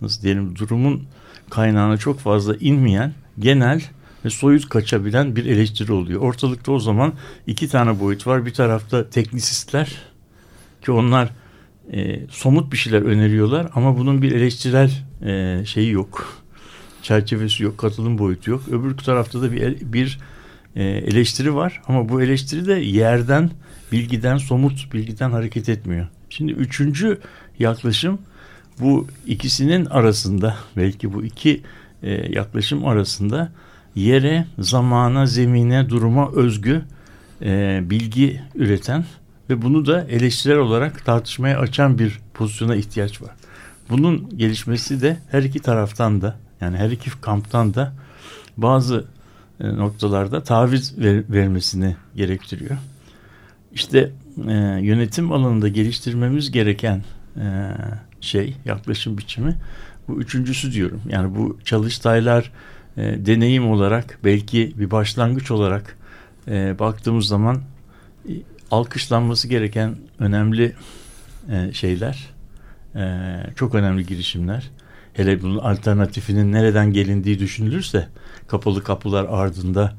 [0.00, 1.02] nasıl diyelim durumun
[1.50, 3.82] kaynağına çok fazla inmeyen genel
[4.24, 6.20] ve soyut kaçabilen bir eleştiri oluyor.
[6.20, 7.12] Ortalıkta o zaman
[7.46, 8.46] iki tane boyut var.
[8.46, 9.96] Bir tarafta teknisistler
[10.82, 11.30] ki onlar
[11.92, 14.90] e, somut bir şeyler öneriyorlar ama bunun bir eleştirel
[15.26, 16.42] e, şeyi yok.
[17.02, 18.62] Çerçevesi yok, katılım boyutu yok.
[18.68, 20.18] Öbür tarafta da bir, bir
[20.76, 23.50] e, eleştiri var ama bu eleştiri de yerden,
[23.92, 26.06] bilgiden, somut bilgiden hareket etmiyor.
[26.30, 27.18] Şimdi üçüncü
[27.58, 28.18] yaklaşım
[28.80, 31.60] bu ikisinin arasında belki bu iki
[32.02, 33.52] e, yaklaşım arasında
[33.94, 36.82] yere, zamana, zemine, duruma özgü
[37.42, 39.04] e, bilgi üreten
[39.50, 43.30] ve bunu da eleştirel olarak tartışmaya açan bir pozisyona ihtiyaç var.
[43.90, 47.92] Bunun gelişmesi de her iki taraftan da yani her iki kamptan da
[48.56, 49.04] bazı
[49.60, 52.76] e, noktalarda taviz ver, vermesini gerektiriyor.
[53.72, 54.10] İşte
[54.48, 57.02] e, yönetim alanında geliştirmemiz gereken
[57.36, 57.72] e,
[58.20, 59.56] şey, yaklaşım biçimi
[60.08, 61.00] bu üçüncüsü diyorum.
[61.08, 62.52] Yani bu çalıştaylar
[63.00, 65.96] e, deneyim olarak belki bir başlangıç olarak
[66.48, 67.62] e, baktığımız zaman
[68.28, 68.32] e,
[68.70, 70.72] alkışlanması gereken önemli
[71.50, 72.30] e, şeyler,
[72.94, 74.70] e, çok önemli girişimler.
[75.14, 78.08] Hele bunun alternatifinin nereden gelindiği düşünülürse
[78.48, 79.94] kapalı kapılar ardında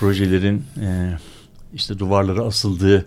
[0.00, 1.18] projelerin e,
[1.74, 3.06] işte duvarlara asıldığı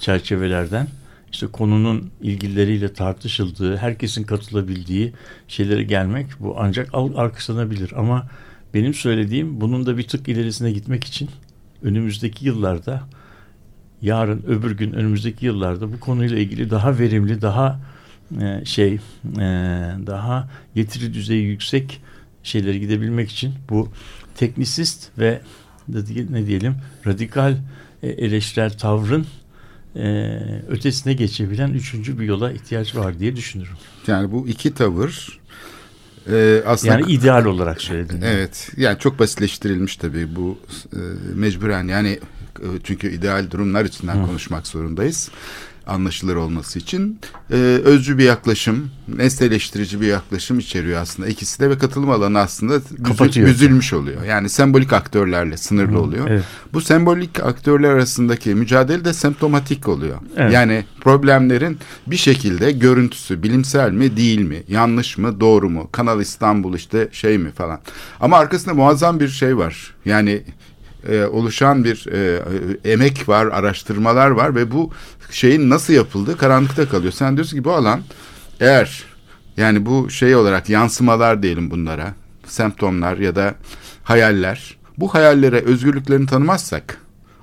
[0.00, 0.88] çerçevelerden
[1.32, 5.12] işte konunun ilgilileriyle tartışıldığı, herkesin katılabildiği
[5.48, 7.92] şeylere gelmek bu ancak alkışlanabilir.
[7.96, 8.26] Ama
[8.74, 11.30] benim söylediğim bunun da bir tık ilerisine gitmek için
[11.82, 13.02] önümüzdeki yıllarda
[14.02, 17.80] yarın öbür gün önümüzdeki yıllarda bu konuyla ilgili daha verimli, daha
[18.40, 18.98] e, şey, e,
[20.06, 22.00] daha getiri düzeyi yüksek
[22.42, 23.88] şeylere gidebilmek için bu
[24.34, 25.40] teknisist ve
[26.30, 26.74] ne diyelim
[27.06, 27.56] radikal
[28.02, 29.26] e, eleştirel tavrın
[29.96, 33.76] e, ötesine geçebilen üçüncü bir yola ihtiyaç var diye düşünürüm.
[34.06, 35.40] Yani bu iki tavır
[36.30, 38.20] e, aslında Yani ideal olarak söyledim.
[38.24, 38.70] Evet.
[38.76, 40.58] Yani çok basitleştirilmiş tabii bu
[40.92, 40.98] e,
[41.34, 42.20] mecburen yani
[42.60, 45.30] e, çünkü ideal durumlar içinden konuşmak zorundayız.
[45.86, 47.20] Anlaşılır olması için
[47.50, 51.28] e, özcü bir yaklaşım, nesneleştirici bir yaklaşım içeriyor aslında.
[51.28, 53.48] İkisi de ve katılım alanı aslında Kapatıyor.
[53.48, 54.22] büzülmüş oluyor.
[54.22, 56.28] Yani sembolik aktörlerle sınırlı oluyor.
[56.28, 56.44] evet.
[56.72, 60.16] Bu sembolik aktörler arasındaki mücadele de semptomatik oluyor.
[60.36, 60.52] Evet.
[60.52, 66.74] Yani problemlerin bir şekilde görüntüsü bilimsel mi değil mi, yanlış mı, doğru mu, Kanal İstanbul
[66.74, 67.80] işte şey mi falan.
[68.20, 69.94] Ama arkasında muazzam bir şey var.
[70.04, 70.42] Yani
[71.08, 72.42] e, oluşan bir e,
[72.84, 74.90] e, emek var, araştırmalar var ve bu
[75.30, 77.12] şeyin nasıl yapıldığı karanlıkta kalıyor.
[77.12, 78.00] Sen diyorsun ki bu alan
[78.60, 79.04] eğer
[79.56, 82.14] yani bu şey olarak yansımalar diyelim bunlara,
[82.46, 83.54] semptomlar ya da
[84.04, 84.76] hayaller.
[84.98, 87.00] Bu hayallere özgürlüklerini tanımazsak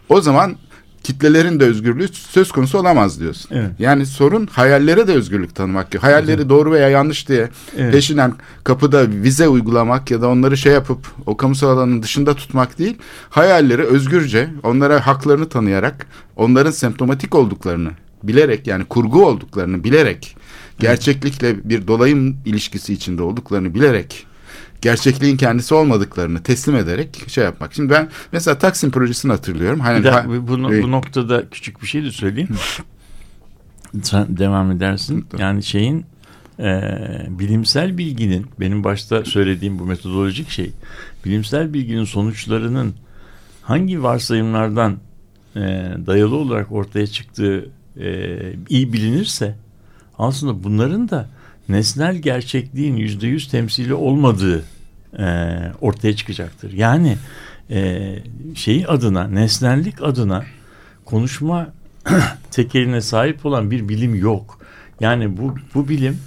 [0.10, 0.56] o zaman
[1.04, 3.50] kitlelerin de özgürlüğü söz konusu olamaz diyorsun.
[3.54, 3.72] Evet.
[3.80, 6.04] Yani sorun hayallere de özgürlük tanımak.
[6.04, 7.94] Hayalleri doğru veya yanlış diye Evet.
[7.94, 12.98] peşinden kapıda vize uygulamak ya da onları şey yapıp o kamusal alanın dışında tutmak değil.
[13.30, 17.90] Hayalleri özgürce onlara haklarını tanıyarak onların semptomatik olduklarını
[18.24, 20.36] bilerek yani kurgu olduklarını bilerek
[20.80, 24.26] gerçeklikle bir dolayım ilişkisi içinde olduklarını bilerek
[24.84, 27.74] gerçekliğin kendisi olmadıklarını teslim ederek şey yapmak.
[27.74, 29.80] Şimdi ben mesela Taksim projesini hatırlıyorum.
[29.80, 30.84] Hani Bir dakika, bu, Evet.
[30.84, 32.50] bu noktada küçük bir şey de söyleyeyim.
[34.02, 35.26] Sen devam edersin.
[35.38, 36.06] Yani şeyin
[36.60, 36.82] e,
[37.30, 40.72] bilimsel bilginin benim başta söylediğim bu metodolojik şey
[41.26, 42.94] bilimsel bilginin sonuçlarının
[43.62, 44.98] hangi varsayımlardan
[45.56, 45.60] e,
[46.08, 47.70] dayalı olarak ortaya çıktığı
[48.00, 49.56] e, iyi bilinirse
[50.20, 51.30] aslında bunların da
[51.70, 54.64] nesnel gerçekliğin yüzde yüz temsili olmadığı
[55.20, 56.74] e, ortaya çıkacaktır.
[56.74, 57.18] Yani
[57.70, 58.16] e,
[58.56, 60.44] şeyi adına, nesnellik adına
[61.06, 61.68] konuşma
[62.52, 64.60] tekeline sahip olan bir bilim yok.
[65.00, 66.18] Yani bu bu bilim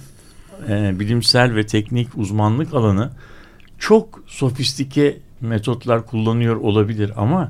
[0.69, 3.11] e, bilimsel ve teknik uzmanlık alanı
[3.79, 7.49] çok sofistike metotlar kullanıyor olabilir ama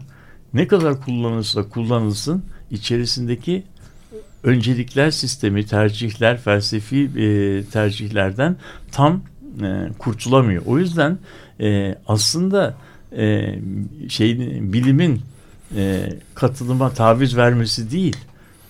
[0.53, 3.63] ne kadar kullanılırsa kullanılsın içerisindeki
[4.43, 8.55] öncelikler sistemi, tercihler, felsefi e, tercihlerden
[8.91, 9.21] tam
[9.63, 10.63] e, kurtulamıyor.
[10.65, 11.17] O yüzden
[11.59, 12.75] e, aslında
[13.17, 13.55] e,
[14.09, 15.21] şeyin bilimin
[15.75, 18.17] e, katılıma taviz vermesi değil.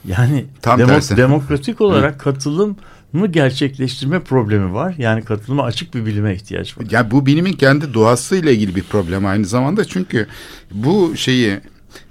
[0.07, 1.17] Yani Tam demo- tersi.
[1.17, 4.95] demokratik olarak katılımı gerçekleştirme problemi var.
[4.97, 6.85] Yani katılıma açık bir bilime ihtiyaç var.
[6.91, 10.27] Ya bu bilimin kendi doğasıyla ilgili bir problem aynı zamanda çünkü
[10.71, 11.59] bu şeyi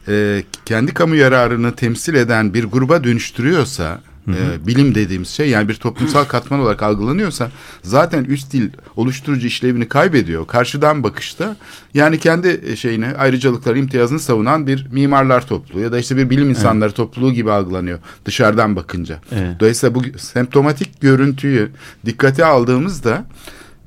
[0.09, 5.75] e, kendi kamu yararını temsil eden bir gruba dönüştürüyorsa e, bilim dediğimiz şey yani bir
[5.75, 7.51] toplumsal katman olarak algılanıyorsa
[7.83, 10.47] zaten üst dil oluşturucu işlevini kaybediyor.
[10.47, 11.57] Karşıdan bakışta
[11.95, 16.93] yani kendi şeyini ayrıcalıkları imtiyazını savunan bir mimarlar topluluğu ya da işte bir bilim insanları
[16.93, 19.21] topluluğu gibi algılanıyor dışarıdan bakınca.
[19.33, 19.61] Evet.
[19.61, 21.71] Dolayısıyla bu semptomatik görüntüyü
[22.07, 23.25] dikkate aldığımızda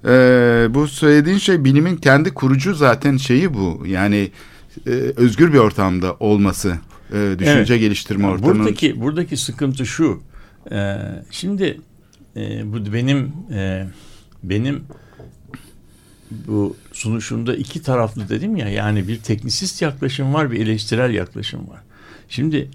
[0.05, 0.11] e,
[0.69, 3.83] bu söylediğin şey bilimin kendi kurucu zaten şeyi bu.
[3.87, 4.31] Yani
[4.87, 6.77] e, özgür bir ortamda olması,
[7.13, 7.81] e, düşünce Evet.
[7.81, 8.59] geliştirme ortamının.
[8.59, 10.21] Buradaki buradaki sıkıntı şu.
[10.71, 10.97] E,
[11.31, 11.81] şimdi
[12.35, 13.87] e, bu benim e,
[14.43, 14.83] benim
[16.31, 21.79] bu sunuşumda iki taraflı dedim ya yani bir teknisist yaklaşım var bir eleştirel yaklaşım var.
[22.29, 22.69] Şimdi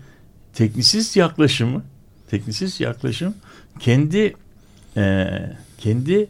[0.55, 1.83] teknisist yaklaşımı
[2.31, 3.35] teknisist yaklaşım
[3.81, 4.35] kendi
[4.97, 5.27] e,
[5.79, 6.29] kendi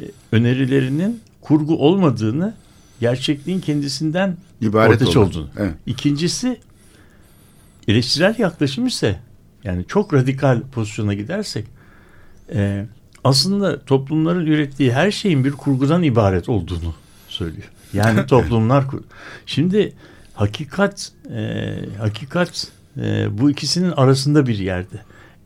[0.00, 2.54] e, önerilerinin kurgu olmadığını
[3.00, 5.16] gerçekliğin kendisinden İbaret olan.
[5.16, 5.48] olduğunu.
[5.56, 5.74] Evet.
[5.86, 6.60] İkincisi
[7.88, 9.20] eleştirel yaklaşım ise
[9.64, 11.66] yani çok radikal pozisyona gidersek
[12.54, 12.86] e,
[13.24, 16.94] aslında toplumların ürettiği her şeyin bir kurgudan ibaret olduğunu
[17.28, 17.70] söylüyor.
[17.92, 19.02] Yani toplumlar kur-
[19.46, 19.92] şimdi
[20.34, 24.96] hakikat e, hakikat e, bu ikisinin arasında bir yerde.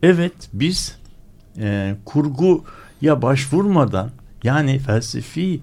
[0.03, 0.97] Evet biz
[1.59, 4.11] e, kurguya başvurmadan
[4.43, 5.59] yani felsefi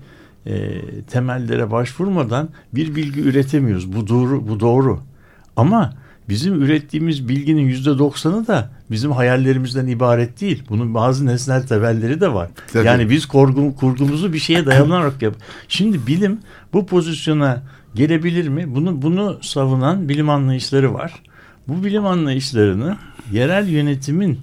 [0.46, 3.92] e, temellere başvurmadan bir bilgi üretemiyoruz.
[3.92, 5.00] Bu doğru, bu doğru.
[5.56, 5.94] Ama
[6.28, 10.62] bizim ürettiğimiz bilginin yüzde doksanı da bizim hayallerimizden ibaret değil.
[10.68, 12.50] Bunun bazı nesnel temelleri de var.
[12.72, 12.86] Tabii.
[12.86, 15.34] Yani biz kurgu, kurgumuzu bir şeye dayanarak yap.
[15.68, 16.40] Şimdi bilim
[16.72, 17.62] bu pozisyona
[17.94, 18.74] gelebilir mi?
[18.74, 21.12] Bunu bunu savunan bilim anlayışları var.
[21.68, 22.96] Bu bilim anlayışlarını
[23.32, 24.40] yerel yönetimin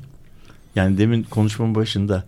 [0.75, 2.25] yani demin konuşmamın başında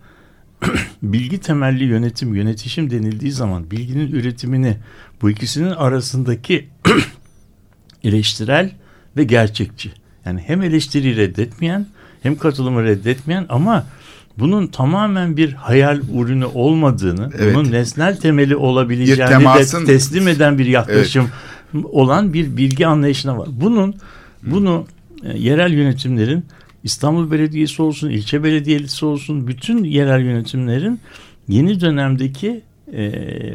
[1.02, 4.76] bilgi temelli yönetim, yönetişim denildiği zaman bilginin üretimini
[5.22, 6.68] bu ikisinin arasındaki
[8.04, 8.72] eleştirel
[9.16, 9.90] ve gerçekçi.
[10.26, 11.86] Yani hem eleştiriyi reddetmeyen
[12.22, 13.86] hem katılımı reddetmeyen ama
[14.38, 17.54] bunun tamamen bir hayal ürünü olmadığını, Evet.
[17.54, 21.28] bunun nesnel temeli olabileceğini temasın- de teslim eden bir yaklaşım
[21.84, 23.48] olan bir bilgi anlayışına var.
[23.52, 23.94] Bunun
[24.42, 24.86] bunu
[25.24, 26.44] e, yerel yönetimlerin
[26.84, 31.00] İstanbul Belediyesi olsun, ilçe belediyesi olsun bütün yerel yönetimlerin
[31.48, 32.60] yeni dönemdeki
[32.92, 33.10] e,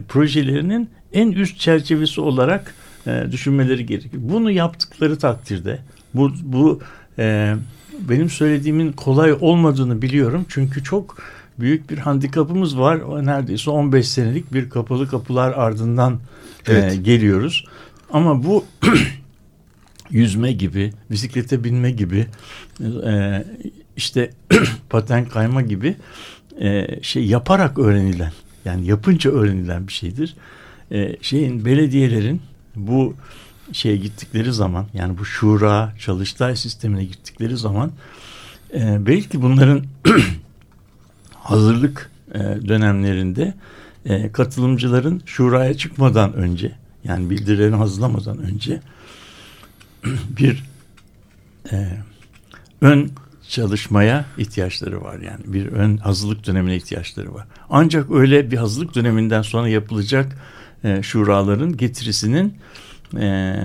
[0.10, 2.74] projelerinin en üst çerçevesi olarak
[3.08, 4.24] e, düşünmeleri gerekiyor.
[4.26, 5.80] Bunu yaptıkları takdirde
[6.14, 6.80] bu, bu
[7.20, 7.56] e,
[8.00, 10.46] benim söylediğimin kolay olmadığını biliyorum.
[10.50, 11.18] Çünkü çok
[11.60, 13.26] büyük bir handikapımız var.
[13.26, 16.14] Neredeyse 15 senelik bir kapalı kapılar ardından
[16.68, 16.94] e, evet.
[16.94, 17.66] e, geliyoruz.
[18.10, 18.66] Ama bu
[20.10, 22.28] yüzme gibi, bisiklete binme gibi,
[23.06, 23.44] e,
[23.98, 24.32] işte
[24.90, 25.96] paten kayma gibi
[26.60, 28.32] e, şey yaparak öğrenilen,
[28.66, 30.36] yani yapınca öğrenilen bir şeydir.
[30.92, 32.42] E, şeyin belediyelerin
[32.78, 33.16] bu
[33.72, 37.92] şeye gittikleri zaman, yani bu şura, çalıştay sistemine gittikleri zaman
[38.74, 39.86] e, belki bunların
[41.34, 43.54] hazırlık e, dönemlerinde
[44.06, 46.72] e, katılımcıların şuraya çıkmadan önce,
[47.04, 48.82] yani bildirilerini hazırlamadan önce
[50.38, 50.64] bir
[51.72, 51.98] e,
[52.82, 53.12] ön
[53.50, 57.48] çalışmaya ihtiyaçları var yani bir ön hazırlık dönemine ihtiyaçları var.
[57.70, 60.38] Ancak öyle bir hazırlık döneminden sonra yapılacak
[60.84, 62.54] e, şuraların getirisinin
[63.20, 63.56] e,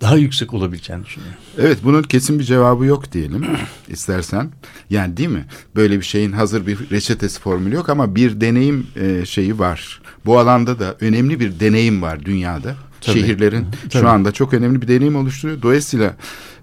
[0.00, 1.38] daha yüksek olabileceğini düşünüyorum.
[1.58, 3.46] Evet bunun kesin bir cevabı yok diyelim
[3.88, 4.50] istersen.
[4.90, 5.44] Yani değil mi?
[5.76, 10.02] Böyle bir şeyin hazır bir reçetesi formülü yok ama bir deneyim e, şeyi var.
[10.26, 12.76] Bu alanda da önemli bir deneyim var dünyada.
[13.00, 13.20] Tabii.
[13.20, 14.02] Şehirlerin Tabii.
[14.02, 15.62] şu anda çok önemli bir deneyim oluşturuyor.
[15.62, 16.16] Dolayısıyla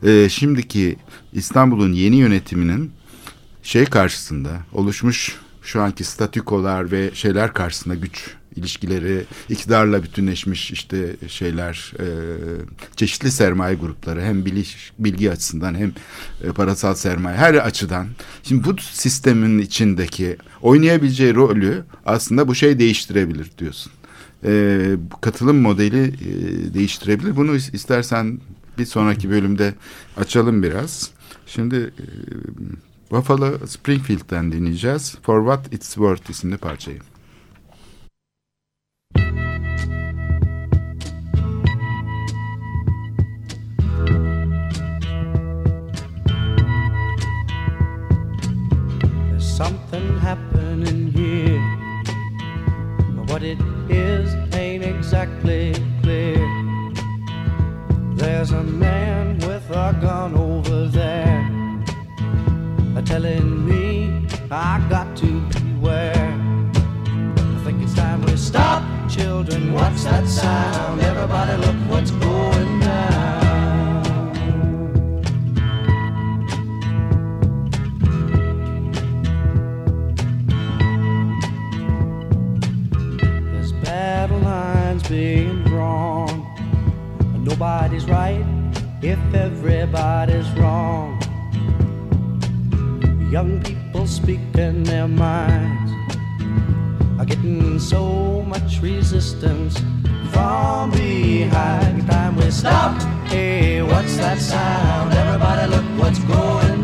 [0.04, 0.96] e, şimdiki
[1.34, 2.92] İstanbul'un yeni yönetiminin
[3.64, 11.94] şey karşısında oluşmuş şu anki statükolar ve şeyler karşısında güç ilişkileri, iktidarla bütünleşmiş işte şeyler,
[12.00, 12.08] e,
[12.96, 14.66] çeşitli sermaye grupları hem bilgi,
[15.00, 15.92] bilgi açısından hem
[16.44, 18.08] e, parasal sermaye her açıdan.
[18.44, 23.92] Şimdi bu sistemin içindeki oynayabileceği rolü aslında bu şey değiştirebilir diyorsun.
[24.44, 24.82] E,
[25.22, 27.36] katılım modeli e, değiştirebilir.
[27.36, 28.40] Bunu istersen
[28.78, 29.74] bir sonraki bölümde
[30.18, 31.10] açalım biraz.
[31.48, 32.06] Şimdi e,
[33.12, 35.16] Buffalo Springfield'den dinleyeceğiz.
[35.22, 37.00] For What It's Worth isimli parçayı.
[49.58, 51.60] Something happening here.
[53.16, 56.38] But What it is ain't exactly clear.
[58.16, 60.37] There's a man with a gun
[69.78, 71.02] What's that sound?
[71.02, 74.34] Everybody, look what's going down.
[83.52, 86.28] There's battle lines being drawn.
[87.44, 88.46] Nobody's right
[89.04, 91.22] if everybody's wrong.
[93.32, 95.87] Young people speaking their minds
[97.28, 99.78] getting so much resistance
[100.32, 102.08] from behind.
[102.08, 103.02] Time we stop.
[103.28, 105.14] Hey, what's that sound?
[105.14, 106.77] Everybody, look what's going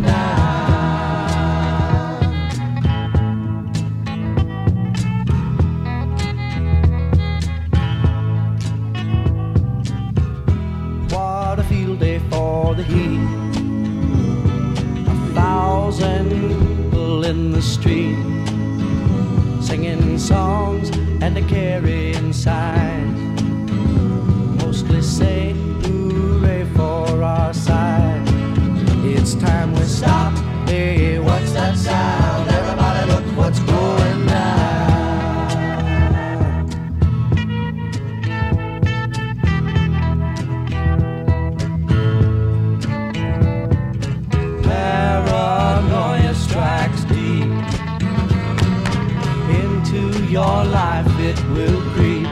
[51.33, 52.27] it will creep.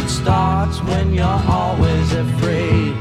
[0.00, 2.94] It starts when you're always afraid.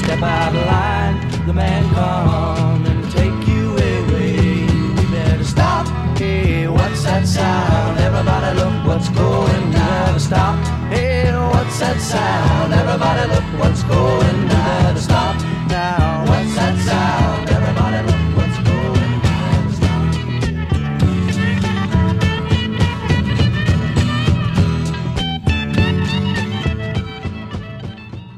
[0.00, 4.66] Step out of line, the man come and take you away.
[4.98, 5.86] You better stop.
[6.18, 7.98] Hey, what's that sound?
[7.98, 10.20] Everybody look what's going down.
[10.20, 10.56] Stop.
[10.92, 12.72] Hey, what's that sound?
[12.72, 14.96] Everybody look what's going down.
[14.98, 15.23] Stop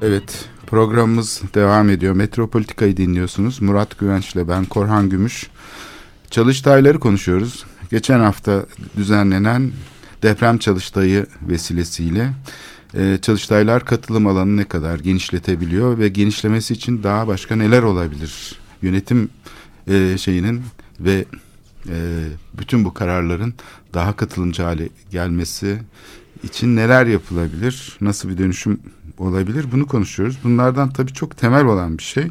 [0.09, 2.15] Evet programımız devam ediyor.
[2.15, 3.63] Metropolitika'yı dinliyorsunuz.
[3.63, 5.47] Murat Güvenç ile ben Korhan Gümüş.
[6.31, 7.65] Çalıştayları konuşuyoruz.
[7.91, 9.73] Geçen hafta düzenlenen
[10.23, 12.33] deprem çalıştayı vesilesiyle
[12.95, 18.59] e, Çalıştaylar katılım alanını ne kadar genişletebiliyor ve genişlemesi için daha başka neler olabilir?
[18.83, 19.29] Yönetim
[19.89, 20.63] e, şeyinin
[21.01, 21.25] ve
[21.89, 21.95] e,
[22.59, 23.55] bütün bu kararların
[23.95, 25.79] daha katılımcı hale gelmesi
[26.43, 27.97] için neler yapılabilir?
[28.01, 28.81] Nasıl bir dönüşüm
[29.19, 29.67] olabilir?
[29.73, 30.39] Bunu konuşuyoruz.
[30.45, 32.27] Bunlardan tabii çok temel olan bir şey.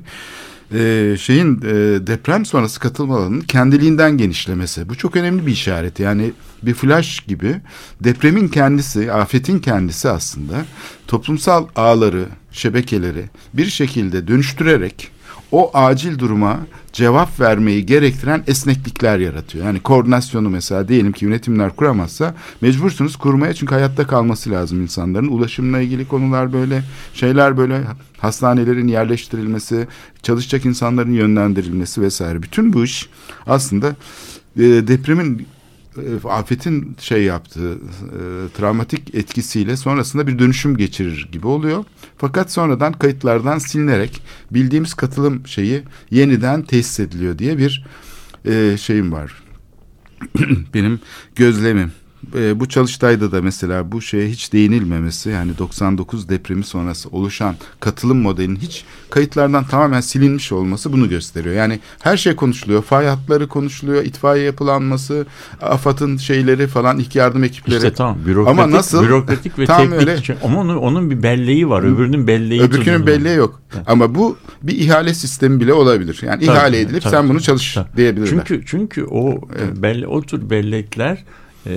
[0.73, 4.89] Ee, şeyin e, deprem sonrası katılım alanının kendiliğinden genişlemesi.
[4.89, 5.99] Bu çok önemli bir işaret.
[5.99, 6.31] Yani
[6.63, 7.61] bir flash gibi
[8.03, 10.65] depremin kendisi, afetin kendisi aslında
[11.07, 15.14] toplumsal ağları, şebekeleri bir şekilde dönüştürerek
[15.51, 16.59] o acil duruma
[16.93, 19.65] cevap vermeyi gerektiren esneklikler yaratıyor.
[19.65, 25.27] Yani koordinasyonu mesela diyelim ki yönetimler kuramazsa mecbursunuz kurmaya çünkü hayatta kalması lazım insanların.
[25.27, 26.83] Ulaşımla ilgili konular böyle,
[27.13, 27.81] şeyler böyle
[28.17, 29.87] hastanelerin yerleştirilmesi,
[30.23, 32.43] çalışacak insanların yönlendirilmesi vesaire.
[32.43, 33.09] Bütün bu iş
[33.47, 33.87] aslında
[34.57, 35.47] e, depremin
[36.23, 38.19] afetin şey yaptığı e,
[38.57, 41.85] travmatik etkisiyle sonrasında bir dönüşüm geçirir gibi oluyor.
[42.17, 44.21] Fakat sonradan kayıtlardan silinerek
[44.51, 47.85] bildiğimiz katılım şeyi yeniden tesis ediliyor diye bir
[48.45, 49.43] e, şeyim var.
[50.73, 50.99] Benim
[51.35, 51.91] gözlemim
[52.37, 58.17] e, bu çalıştayda da mesela bu şeye hiç değinilmemesi yani 99 depremi sonrası oluşan katılım
[58.21, 61.55] modelinin hiç kayıtlardan tamamen silinmiş olması bunu gösteriyor.
[61.55, 62.81] Yani her şey konuşuluyor.
[62.83, 64.03] Fay hatları konuşuluyor.
[64.03, 65.25] itfaiye yapılanması,
[65.61, 67.75] AFAD'ın şeyleri falan ilk yardım ekipleri.
[67.77, 69.03] İşte tamam bürokratik, Ama nasıl?
[69.03, 69.99] bürokratik ve Tam teknik.
[69.99, 70.15] öyle.
[70.17, 71.83] için- Ama onun, onun bir belleği var.
[71.83, 72.61] Öbürünün belleği.
[72.61, 73.61] Öbürkünün belleği yok.
[73.87, 76.19] Ama bu bir ihale sistemi bile olabilir.
[76.21, 77.97] Yani Tabii, ihale edilip tabii, sen bunu çalış tabii.
[77.97, 78.29] diyebilirler.
[78.29, 79.77] Çünkü çünkü o Evet.
[79.81, 81.23] belle, o tür bellekler
[81.67, 81.73] e,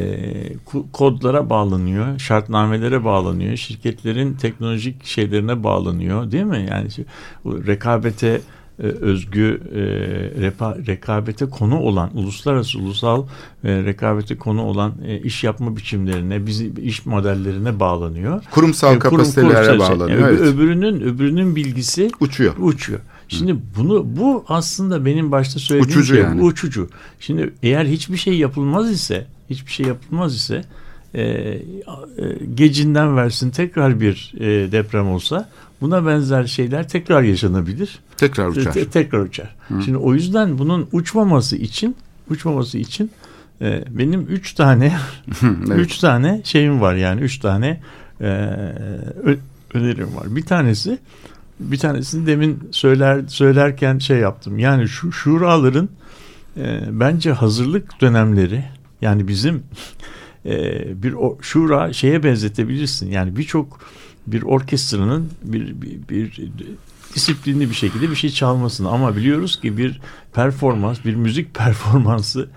[0.93, 6.67] kodlara bağlanıyor, şartnamelere bağlanıyor, şirketlerin teknolojik şeylerine bağlanıyor, değil mi?
[6.71, 6.89] Yani
[7.47, 8.41] rekabete
[8.83, 9.79] e, özgü e,
[10.49, 13.27] repa- rekabete konu olan uluslararası ulusal
[13.65, 18.43] e, rekabete konu olan e, iş yapma biçimlerine, bizi iş modellerine bağlanıyor.
[18.51, 19.79] kurumsal E, kurum- kapasitelere kurumsal şey.
[19.79, 20.19] bağlanıyor.
[20.21, 20.55] Yani öbür- evet.
[20.55, 22.55] Öbürünün öbürünün bilgisi Uçuyor.
[22.59, 23.01] uçuyor.
[23.29, 26.43] Şimdi bunu bu aslında benim başta söylediğim Uçucu şey yani.
[26.43, 26.89] uçucu.
[27.21, 30.65] Şimdi eğer hiçbir şey yapılmaz ise hiçbir şey yapılmaz ise
[31.15, 31.63] e, e,
[32.55, 35.49] gecinden versin tekrar bir e, deprem olsa
[35.81, 37.99] buna benzer şeyler tekrar yaşanabilir.
[38.17, 38.73] Tekrar uçar.
[38.73, 39.55] Te- tekrar uçar.
[39.85, 41.97] Şimdi o yüzden bunun uçmaması için
[42.31, 43.11] uçmaması için
[43.61, 44.97] e, benim üç tane
[45.43, 45.79] Evet.
[45.81, 47.81] üç tane şeyim var yani üç tane
[48.21, 48.25] e,
[49.25, 49.37] ö-
[49.75, 50.37] önerim var.
[50.37, 50.99] Bir tanesi
[51.61, 54.59] bir tanesini demin söyler söylerken şey yaptım.
[54.59, 55.89] Yani şu şuraların
[56.57, 58.65] e, bence hazırlık dönemleri
[59.01, 59.63] yani bizim
[60.47, 63.11] e, bir o, şura şeye benzetebilirsin.
[63.11, 63.81] Yani birçok
[64.27, 66.51] bir orkestranın bir, bir, bir
[67.15, 70.01] disiplinli bir şekilde bir şey çalmasını ama biliyoruz ki bir
[70.33, 72.49] performans, bir müzik performansı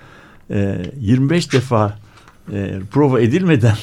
[0.50, 2.00] e, 25 defa
[2.54, 3.78] e, prova edilmeden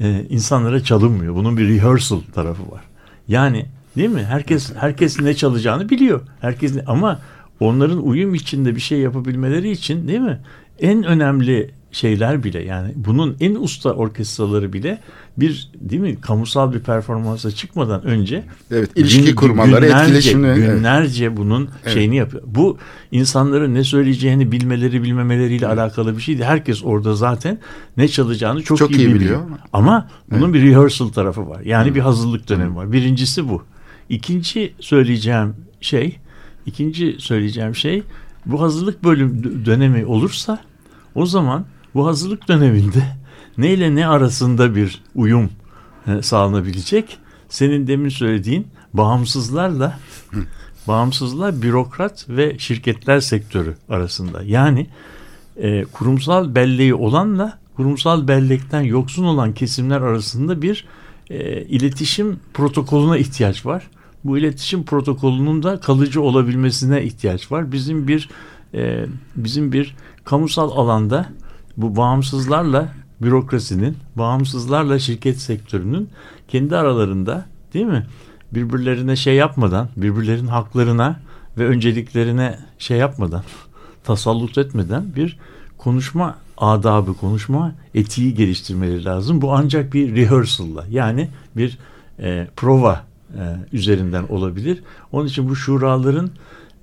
[0.00, 1.34] e, insanlara çalınmıyor.
[1.34, 2.82] Bunun bir rehearsal tarafı var.
[3.28, 4.22] Yani değil mi?
[4.24, 6.20] Herkes herkes ne çalacağını biliyor.
[6.40, 7.20] Herkes ne- ama
[7.60, 10.40] onların uyum içinde bir şey yapabilmeleri için değil mi?
[10.80, 14.98] En önemli şeyler bile yani bunun en usta orkestraları bile
[15.36, 20.46] bir değil mi kamusal bir performansa çıkmadan önce Evet, ilişki gün- kurmaları, günlerce, etkileşimini.
[20.46, 20.56] evet.
[20.76, 21.94] Günlerce bunun Evet.
[21.94, 22.42] şeyini yapıyor.
[22.46, 22.78] Bu
[23.12, 26.44] insanların ne söyleyeceğini bilmeleri bilmemeleriyle alakalı bir şeydi.
[26.44, 27.58] Herkes orada zaten
[27.96, 29.14] ne çalacağını çok, Çok iyi, iyi biliyor.
[29.14, 29.40] biliyor.
[29.72, 31.60] Ama bunun bir rehearsal tarafı var.
[31.64, 32.92] Yani bir hazırlık dönemi var.
[32.92, 33.62] Birincisi bu.
[34.10, 36.18] İkinci söyleyeceğim şey,
[36.66, 38.02] ikinci söyleyeceğim şey
[38.46, 40.58] bu hazırlık bölüm dönemi olursa
[41.14, 43.02] o zaman bu hazırlık döneminde
[43.58, 45.50] ne ile ne arasında bir uyum
[46.06, 47.18] e, sağlanabilecek?
[47.48, 49.98] Senin demin söylediğin bağımsızlarla
[50.88, 54.42] bağımsızlar bürokrat ve şirketler sektörü arasında.
[54.42, 54.86] Yani
[55.56, 60.86] e, kurumsal belleği olanla kurumsal bellekten yoksun olan kesimler arasında bir
[61.30, 63.90] e, iletişim protokolüne ihtiyaç var.
[64.24, 67.72] Bu iletişim protokolünün de kalıcı olabilmesine ihtiyaç var.
[67.72, 68.28] Bizim bir
[68.74, 69.06] e,
[69.36, 71.26] bizim bir kamusal alanda
[71.76, 72.92] bu bağımsızlarla
[73.22, 76.08] bürokrasinin, bağımsızlarla şirket sektörünün
[76.48, 78.06] kendi aralarında değil mi?
[78.52, 81.20] Birbirlerine şey yapmadan, birbirlerinin haklarına
[81.58, 83.42] ve önceliklerine şey yapmadan,
[84.04, 85.38] tasallut etmeden bir
[85.78, 89.42] konuşma adabı, konuşma etiği geliştirmeleri lazım.
[89.42, 91.78] Bu ancak bir rehearsal'la yani bir
[92.18, 93.09] e, prova
[93.72, 94.82] üzerinden olabilir.
[95.12, 96.30] Onun için bu şuraların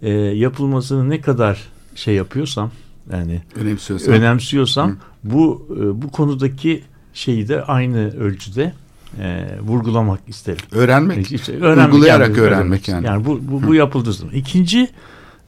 [0.01, 2.71] e, yapılmasını ne kadar şey yapıyorsam
[3.11, 4.13] yani Önemsiyorsan.
[4.13, 6.83] önemsiyorsam bu e, bu konudaki
[7.13, 8.73] şeyi de aynı ölçüde
[9.19, 10.65] e, vurgulamak isterim.
[10.71, 11.31] Öğrenmek.
[11.31, 13.05] İşte öğrenmek, Uygulayarak yani, öğrenmek yani.
[13.05, 14.33] Yani bu bu, bu yapıldığı zaman.
[14.33, 14.89] İkinci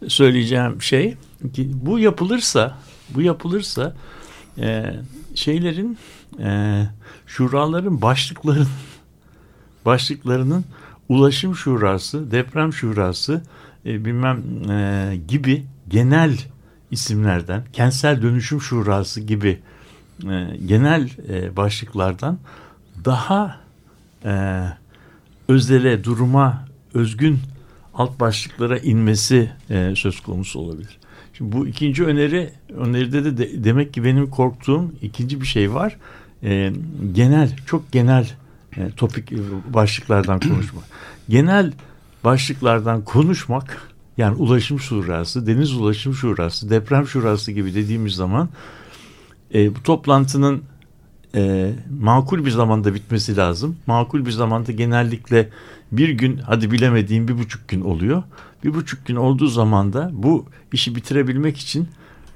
[0.08, 1.18] söyleyeceğim şey
[1.54, 2.78] ki bu yapılırsa
[3.10, 3.96] bu yapılırsa
[4.58, 4.96] e,
[5.36, 5.98] şeylerin
[6.40, 6.84] e,
[7.28, 8.68] şuraların başlıkların
[9.86, 10.66] başlıklarının
[11.10, 13.42] ulaşım şurası, deprem şurası
[13.86, 16.38] e, bilmem e, gibi genel
[16.92, 19.60] isimlerden, kentsel dönüşüm şurası gibi
[20.24, 22.40] e, genel e, başlıklardan
[23.06, 23.60] daha
[24.26, 24.64] e,
[25.48, 27.40] özele, duruma özgün
[27.94, 30.98] alt başlıklara inmesi e, söz konusu olabilir.
[31.34, 35.98] Şimdi bu ikinci öneri, öneride de, de demek ki benim korktuğum ikinci bir şey var.
[36.44, 36.74] E,
[37.14, 38.28] genel, çok genel
[38.78, 39.38] e, topik e,
[39.74, 40.84] başlıklardan konuşmak.
[41.30, 41.74] genel
[42.24, 43.82] başlıklardan konuşmak
[44.18, 48.50] yani ulaşım şurası, deniz ulaşım şurası, deprem şurası gibi dediğimiz zaman
[49.54, 50.64] e, bu toplantının
[51.36, 53.78] e, makul bir zamanda bitmesi lazım.
[53.88, 55.50] Makul bir zamanda genellikle
[55.92, 58.24] bir gün hadi bilemediğim bir buçuk gün oluyor.
[58.64, 61.88] Bir buçuk gün olduğu zaman da bu işi bitirebilmek için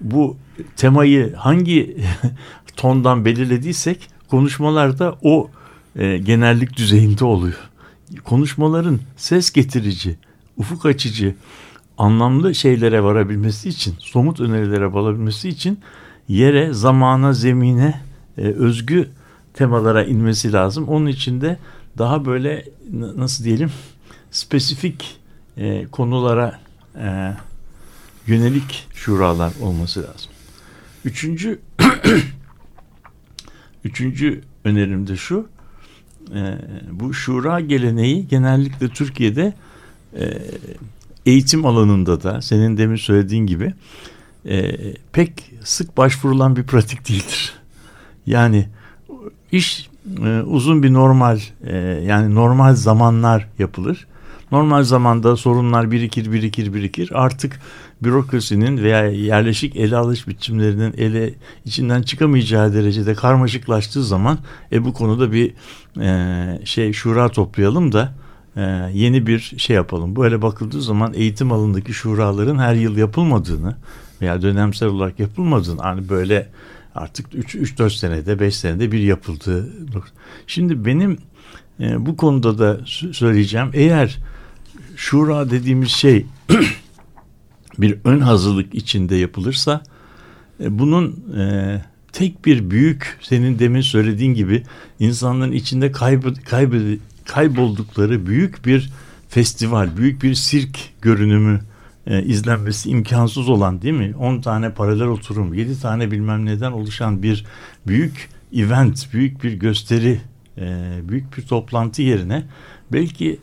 [0.01, 0.37] bu
[0.75, 1.97] temayı hangi
[2.75, 5.49] tondan belirlediysek konuşmalarda o
[5.95, 7.69] e, genellik düzeyinde oluyor.
[8.23, 10.17] Konuşmaların ses getirici,
[10.57, 11.35] ufuk açıcı,
[11.97, 15.79] anlamlı şeylere varabilmesi için, somut önerilere varabilmesi için
[16.27, 18.01] yere, zamana, zemine
[18.37, 19.09] e, özgü
[19.53, 20.87] temalara inmesi lazım.
[20.87, 21.57] Onun için de
[21.97, 22.65] daha böyle
[23.15, 23.71] nasıl diyelim
[24.31, 25.19] spesifik
[25.57, 26.59] e, konulara
[26.95, 27.33] e,
[28.27, 30.31] yönelik şuralar olması lazım.
[31.05, 31.59] Üçüncü
[33.83, 35.47] üçüncü önerim de şu
[36.35, 36.57] e,
[36.91, 39.53] bu şura geleneği genellikle Türkiye'de
[40.19, 40.33] e,
[41.25, 43.73] eğitim alanında da senin demin söylediğin gibi
[44.45, 44.75] e,
[45.11, 47.53] pek sık başvurulan bir pratik değildir.
[48.25, 48.67] Yani
[49.51, 49.89] iş
[50.25, 54.07] e, uzun bir normal e, yani normal zamanlar yapılır.
[54.51, 57.09] Normal zamanda sorunlar birikir birikir birikir.
[57.13, 57.59] Artık
[58.03, 61.33] bürokrasinin veya yerleşik ele alış biçimlerinin ele
[61.65, 64.37] içinden çıkamayacağı derecede karmaşıklaştığı zaman
[64.71, 65.53] e, bu konuda bir
[66.01, 68.13] e, şey şura toplayalım da
[68.55, 68.61] e,
[68.93, 70.15] yeni bir şey yapalım.
[70.15, 73.75] Böyle bakıldığı zaman eğitim alanındaki şuraların her yıl yapılmadığını
[74.21, 76.49] veya dönemsel olarak yapılmadığını hani böyle
[76.95, 79.69] artık 3-4 senede 5 senede bir yapıldığı.
[80.47, 81.17] Şimdi benim
[81.79, 82.79] e, bu konuda da
[83.11, 84.19] söyleyeceğim eğer
[84.95, 86.25] şura dediğimiz şey
[87.77, 89.83] bir ön hazırlık içinde yapılırsa
[90.59, 91.81] e, bunun e,
[92.13, 94.63] tek bir büyük senin demin söylediğin gibi
[94.99, 96.73] insanların içinde kayb kayb
[97.25, 98.89] kayboldukları büyük bir
[99.29, 101.61] festival, büyük bir sirk görünümü
[102.07, 104.13] e, izlenmesi imkansız olan değil mi?
[104.19, 107.45] 10 tane paralel oturum, 7 tane bilmem neden oluşan bir
[107.87, 110.21] büyük event, büyük bir gösteri,
[110.57, 112.43] e, büyük bir toplantı yerine
[112.91, 113.39] belki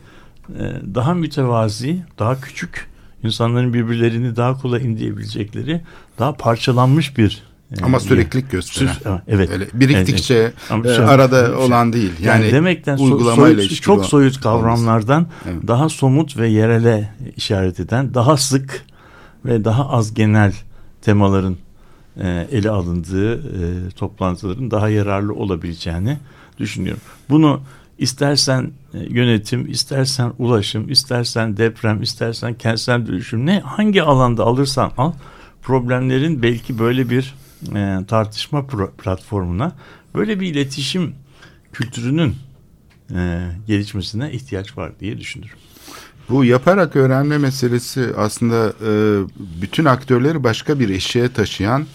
[0.49, 0.63] e,
[0.95, 2.87] daha mütevazi, daha küçük
[3.23, 5.81] insanların birbirlerini daha kolay indirebilecekleri
[6.19, 7.50] daha parçalanmış bir
[7.83, 8.93] ama süreklilik gösteren.
[8.93, 9.49] Sür, evet.
[9.49, 10.99] Öyle biriktikçe evet.
[10.99, 12.11] E, arada şey, olan değil.
[12.21, 15.67] Yani, yani demekten uygulamayla soyut, çok soyut kavramlardan evet.
[15.67, 18.85] daha somut ve yerele işaret eden, daha sık
[19.45, 20.53] ve daha az genel
[21.01, 21.57] temaların
[22.17, 26.17] e, ele alındığı e, toplantıların daha yararlı olabileceğini
[26.59, 27.01] düşünüyorum.
[27.29, 27.61] Bunu
[28.01, 35.13] İstersen e, yönetim, istersen ulaşım, istersen deprem, istersen kentsel dönüşüm ne hangi alanda alırsan al
[35.61, 37.33] problemlerin belki böyle bir
[37.75, 39.75] e, tartışma platformuna
[40.15, 41.15] böyle bir iletişim
[41.73, 42.35] kültürünün
[43.15, 45.57] e, gelişmesine ihtiyaç var diye düşünürüm.
[46.29, 48.91] Bu yaparak öğrenme meselesi aslında e,
[49.61, 51.85] bütün aktörleri başka bir eşiğe taşıyan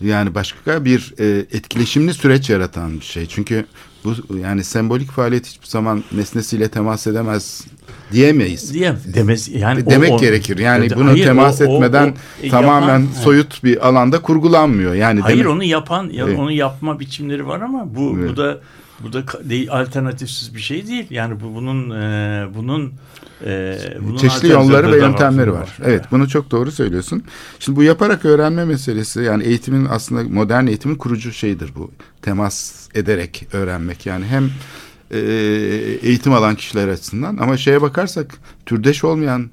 [0.00, 3.26] yani başka bir e, etkileşimli süreç yaratan bir şey.
[3.26, 3.64] Çünkü
[4.04, 7.64] bu yani sembolik faaliyet hiçbir zaman nesnesiyle temas edemez
[8.12, 8.74] diyemeyiz.
[8.74, 10.58] Diyem, demez yani demek o, gerekir.
[10.58, 14.94] Yani o, bunu hayır, temas o, etmeden o, o, tamamen yapan, soyut bir alanda kurgulanmıyor.
[14.94, 16.38] Yani Hayır demek, onu yapan evet.
[16.38, 18.30] onu yapma biçimleri var ama bu evet.
[18.30, 18.60] bu da
[19.02, 21.06] bu da değil, alternatifsiz bir şey değil.
[21.10, 22.92] Yani bu bunun e, bunun
[23.46, 25.60] e, bunun çeşitli yolları ve yöntemleri var.
[25.60, 25.78] var.
[25.84, 27.22] Evet, bunu çok doğru söylüyorsun.
[27.58, 31.90] Şimdi bu yaparak öğrenme meselesi yani eğitimin aslında modern eğitimin kurucu şeyidir bu.
[32.22, 34.06] Temas ederek öğrenmek.
[34.06, 34.50] Yani hem
[35.10, 35.18] e,
[36.02, 39.50] eğitim alan kişiler açısından ama şeye bakarsak türdeş olmayan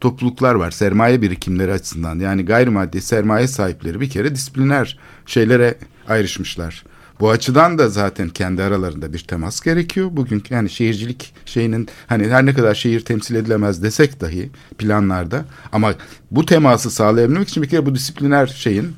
[0.00, 0.70] topluluklar var.
[0.70, 2.18] Sermaye birikimleri açısından.
[2.18, 5.78] Yani gayrimaddi sermaye sahipleri bir kere disipliner şeylere
[6.08, 6.84] ayrışmışlar.
[7.20, 10.08] Bu açıdan da zaten kendi aralarında bir temas gerekiyor.
[10.12, 15.94] Bugün yani şehircilik şeyinin hani her ne kadar şehir temsil edilemez desek dahi planlarda ama
[16.30, 18.96] bu teması sağlayabilmek için bir kere bu disipliner şeyin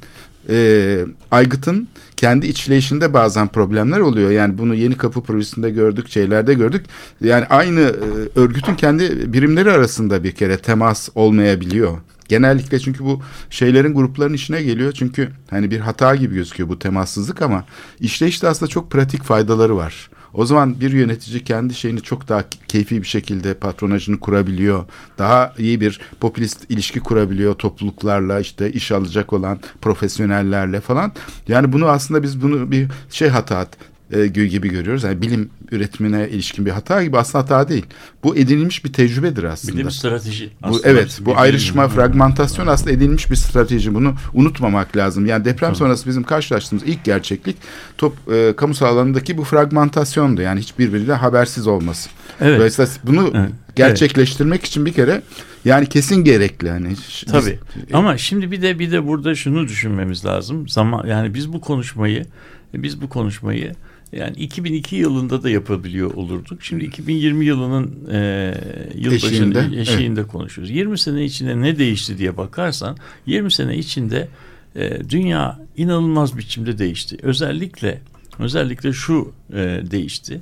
[0.49, 4.31] e, aygıtın kendi içleyişinde bazen problemler oluyor.
[4.31, 6.87] Yani bunu yeni kapı projesinde gördük, şeylerde gördük.
[7.21, 11.99] Yani aynı e, örgütün kendi birimleri arasında bir kere temas olmayabiliyor.
[12.31, 14.93] Genellikle çünkü bu şeylerin grupların içine geliyor.
[14.93, 17.65] Çünkü hani bir hata gibi gözüküyor bu temassızlık ama
[18.01, 20.11] işleyişte aslında çok pratik faydaları var.
[20.35, 24.85] O zaman bir yönetici kendi şeyini çok daha keyfi bir şekilde patronajını kurabiliyor.
[25.19, 31.13] Daha iyi bir popülist ilişki kurabiliyor topluluklarla işte iş alacak olan profesyonellerle falan.
[31.49, 33.67] Yani bunu aslında biz bunu bir şey hata
[34.13, 35.03] e, gibi görüyoruz.
[35.03, 37.87] Yani bilim üretimine ilişkin bir hata gibi aslında hata değil.
[38.25, 39.77] Bu edinilmiş bir tecrübedir aslında.
[39.77, 40.51] Bilim strateji.
[40.69, 43.95] Bu, evet bu ayrışma, fragmentasyon aslında edinilmiş bir strateji.
[43.95, 45.27] Bunu unutmamak lazım.
[45.27, 45.79] Yani deprem Tabii.
[45.79, 47.57] sonrası bizim karşılaştığımız ilk gerçeklik
[47.99, 50.43] top e, kamusal alanındaki bu fragmentasyondu.
[50.43, 52.11] Yani hiç birbiriyle habersiz olması.
[52.41, 52.59] Evet.
[52.59, 53.51] Dolayısıyla bunu evet.
[53.77, 54.69] gerçekleştirmek evet.
[54.69, 55.23] için bir kere
[55.65, 56.97] yani kesin gerekli yani.
[57.31, 57.59] Tabii.
[57.77, 60.69] Biz, Ama şimdi bir de bir de burada şunu düşünmemiz lazım.
[60.69, 62.27] Zaman yani biz bu konuşmayı
[62.75, 63.75] biz bu konuşmayı
[64.13, 66.63] yani 2002 yılında da yapabiliyor olurduk.
[66.63, 68.55] Şimdi 2020 yılının e,
[68.95, 70.33] yılbaşının eşiğinde, eşiğinde evet.
[70.33, 70.71] konuşuyoruz.
[70.71, 72.97] 20 sene içinde ne değişti diye bakarsan
[73.27, 74.29] 20 sene içinde
[74.77, 77.17] e, dünya inanılmaz biçimde değişti.
[77.23, 78.01] Özellikle
[78.39, 79.57] özellikle şu e,
[79.91, 80.41] değişti.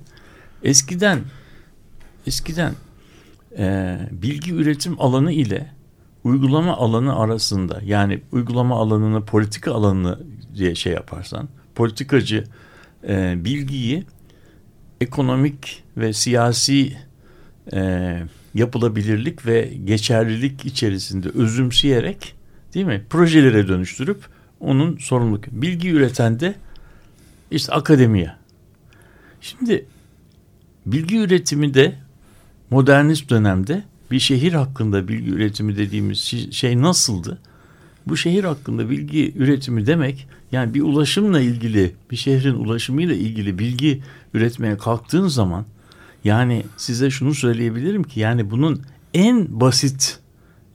[0.63, 1.21] Eskiden
[2.27, 2.75] eskiden
[3.59, 5.73] e, bilgi üretim alanı ile
[6.25, 10.19] uygulama alanı arasında yani uygulama alanını politika alanını
[10.55, 12.45] diye şey yaparsan politikacı
[13.09, 14.05] e, bilgiyi
[15.01, 16.97] ekonomik ve siyasi
[17.73, 18.23] e,
[18.55, 22.35] yapılabilirlik ve geçerlilik içerisinde özümseyerek
[22.75, 24.19] değil mi projelere dönüştürüp
[24.61, 26.55] onun sorumluluk bilgi üreten de
[27.51, 28.33] işte akademiye.
[29.41, 29.87] Şimdi
[30.87, 31.95] bilgi üretimi de
[32.71, 36.19] modernist dönemde bir şehir hakkında bilgi üretimi dediğimiz
[36.51, 37.39] şey nasıldı?
[38.07, 44.03] Bu şehir hakkında bilgi üretimi demek yani bir ulaşımla ilgili bir şehrin ulaşımıyla ilgili bilgi
[44.35, 45.65] üretmeye kalktığın zaman
[46.25, 48.83] yani size şunu söyleyebilirim ki yani bunun
[49.15, 50.21] en basit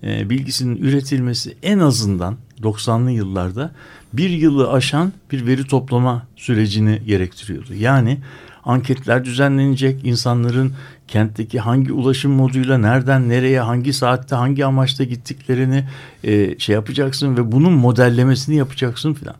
[0.04, 3.72] e, bilgisinin üretilmesi en azından 90'lı yıllarda
[4.14, 7.74] bir yılı aşan bir veri toplama sürecini gerektiriyordu.
[7.74, 8.18] Yani
[8.66, 10.74] anketler düzenlenecek, insanların
[11.08, 15.86] kentteki hangi ulaşım moduyla nereden nereye hangi saatte hangi amaçta gittiklerini
[16.24, 19.36] e, şey yapacaksın ve bunun modellemesini yapacaksın filan.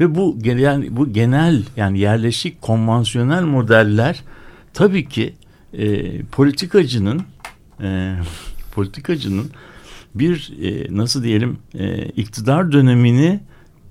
[0.00, 4.22] Ve bu genel bu genel yani yerleşik konvansiyonel modeller
[4.74, 5.34] tabii ki
[5.72, 7.22] e, politikacının
[7.80, 8.16] e,
[8.74, 9.50] politikacının
[10.14, 13.40] bir e, nasıl diyelim e, iktidar dönemini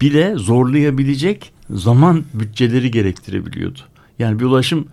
[0.01, 3.79] bile zorlayabilecek zaman bütçeleri gerektirebiliyordu.
[4.19, 4.87] Yani bir ulaşım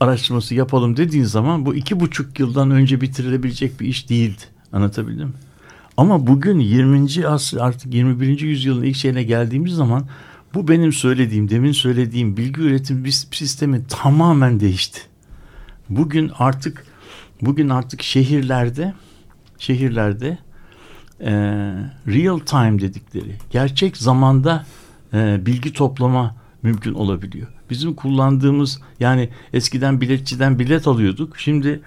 [0.00, 4.42] araştırması yapalım dediğin zaman bu iki buçuk yıldan önce bitirilebilecek bir iş değildi.
[4.72, 5.34] Anlatabildim mi?
[5.96, 7.26] Ama bugün 20.
[7.26, 8.40] asır artık 21.
[8.40, 10.06] yüzyılın ilk şeyine geldiğimiz zaman
[10.54, 15.00] bu benim söylediğim, demin söylediğim bilgi üretim sistemi tamamen değişti.
[15.88, 16.86] Bugün artık
[17.42, 18.94] bugün artık şehirlerde
[19.58, 20.38] şehirlerde
[21.20, 21.32] e,
[22.06, 24.66] real time dedikleri gerçek zamanda
[25.14, 27.48] e, bilgi toplama mümkün olabiliyor.
[27.70, 31.38] Bizim kullandığımız yani eskiden biletçiden bilet alıyorduk.
[31.38, 31.80] Şimdi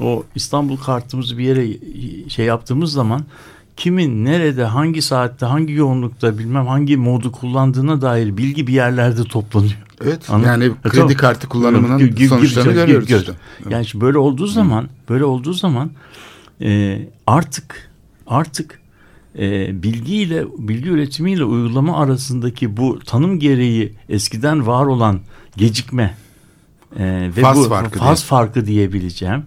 [0.00, 1.66] o İstanbul kartımızı bir yere
[2.28, 3.24] şey yaptığımız zaman
[3.76, 9.84] kimin nerede hangi saatte hangi yoğunlukta bilmem hangi modu kullandığına dair bilgi bir yerlerde toplanıyor.
[10.04, 10.48] Evet Anladın?
[10.48, 11.14] yani e, kredi tamam.
[11.14, 13.08] kartı kullanımının gibi, sonuçlarını gibi, görüyoruz.
[13.08, 13.34] Gibi, işte.
[13.70, 15.90] Yani böyle olduğu zaman böyle olduğu zaman
[16.60, 17.90] e, artık
[18.26, 18.80] artık
[19.38, 25.20] e, bilgiyle bilgi üretimiyle uygulama arasındaki bu tanım gereği eskiden var olan
[25.56, 26.14] gecikme
[26.98, 28.26] e, ve faz bu farkı faz diye.
[28.26, 29.42] farkı diyebileceğim.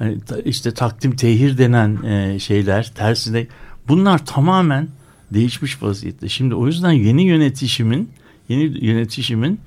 [0.00, 3.46] Yani, işte takdim tehir denen e, şeyler tersine
[3.88, 4.88] bunlar tamamen
[5.30, 6.28] değişmiş vaziyette.
[6.28, 8.08] Şimdi o yüzden yeni yönetişimin
[8.48, 9.60] yeni yönetişimin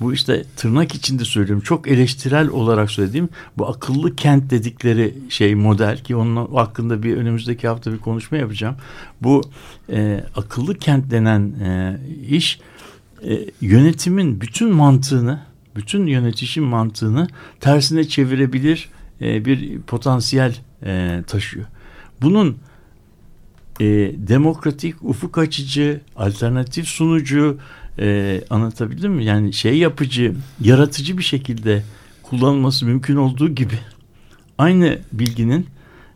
[0.00, 3.28] bu işte tırnak içinde söylüyorum çok eleştirel olarak söylediğim
[3.58, 8.76] bu akıllı kent dedikleri şey model ki onun hakkında bir önümüzdeki hafta bir konuşma yapacağım.
[9.22, 9.42] Bu
[9.90, 11.98] e, akıllı kent denen e,
[12.28, 12.60] iş
[13.28, 15.40] e, yönetimin bütün mantığını
[15.76, 17.28] bütün yönetişim mantığını
[17.60, 18.88] tersine çevirebilir
[19.20, 21.66] e, bir potansiyel e, taşıyor.
[22.22, 22.56] Bunun
[23.80, 23.84] e,
[24.16, 27.58] demokratik, ufuk açıcı, alternatif sunucu,
[27.98, 29.24] e, anlatabildim mi?
[29.24, 31.82] Yani şey yapıcı, yaratıcı bir şekilde
[32.22, 33.78] kullanılması mümkün olduğu gibi
[34.58, 35.66] aynı bilginin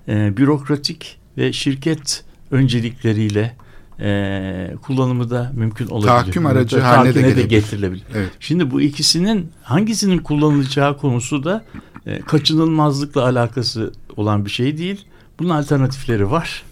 [0.09, 3.57] e, bürokratik ve şirket öncelikleriyle
[4.01, 6.09] e, kullanımı da mümkün olabilir.
[6.09, 8.03] Tahakküm aracı Burada, haline de, de getirilebilir.
[8.15, 8.31] Evet.
[8.41, 11.65] Şimdi bu ikisinin hangisinin kullanılacağı konusu da
[12.07, 15.05] e, kaçınılmazlıkla alakası olan bir şey değil.
[15.39, 16.63] Bunun alternatifleri var.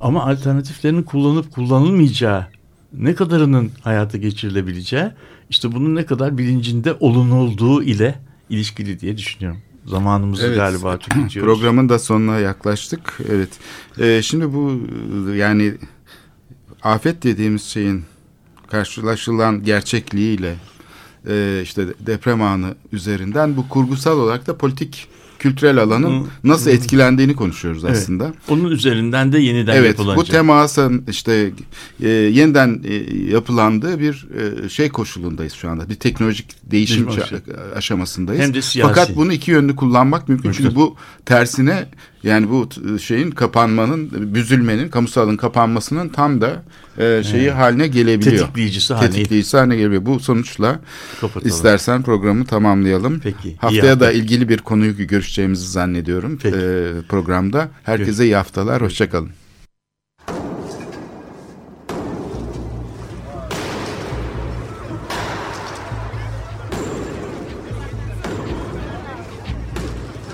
[0.00, 2.46] Ama alternatiflerin kullanıp kullanılmayacağı
[2.92, 5.04] ne kadarının hayata geçirilebileceği
[5.50, 8.14] işte bunun ne kadar bilincinde olunulduğu ile
[8.50, 9.60] ilişkili diye düşünüyorum.
[9.86, 11.52] Zamanımızı evet, galiba tüketiyoruz.
[11.54, 13.18] Programın da sonuna yaklaştık.
[13.28, 13.48] Evet.
[13.98, 14.80] Ee, şimdi bu
[15.34, 15.74] yani
[16.82, 18.04] afet dediğimiz şeyin
[18.70, 20.54] karşılaşılan gerçekliğiyle
[21.28, 25.08] e, işte deprem anı üzerinden bu kurgusal olarak da politik
[25.38, 27.96] kültürel alanın nasıl etkilendiğini konuşuyoruz Evet.
[27.96, 28.32] aslında.
[28.48, 30.16] Onun üzerinden de yeniden Evet yapılacak.
[30.16, 31.52] bu temasın işte
[32.02, 32.94] e, yeniden e,
[33.30, 34.26] yapılandığı bir
[34.64, 35.88] e, şey koşulundayız şu anda.
[35.88, 37.08] Bir teknolojik değişim
[37.76, 38.42] aşamasındayız.
[38.42, 38.88] Hem de siyasi.
[38.94, 40.48] Fakat bunu iki yönlü kullanmak mümkün.
[40.50, 40.64] Mümkün.
[40.64, 41.88] Çünkü bu tersine
[42.22, 46.62] yani bu şeyin kapanmanın, büzülmenin, kamusalın kapanmasının tam da
[46.98, 48.38] e, şeyi haline gelebiliyor.
[48.38, 50.06] Tetikleyicisi haline Tetikleyicisi haline gelebiliyor.
[50.06, 50.80] Bu sonuçla
[51.20, 51.48] Kapatalım.
[51.48, 53.20] istersen programı tamamlayalım.
[53.20, 56.56] Peki, iyi Haftaya da ilgili bir konuyu görüşeceğimizi zannediyorum Peki.
[56.56, 57.68] e, programda.
[57.84, 58.82] Herkese iyi haftalar.
[58.82, 59.30] Hoşçakalın.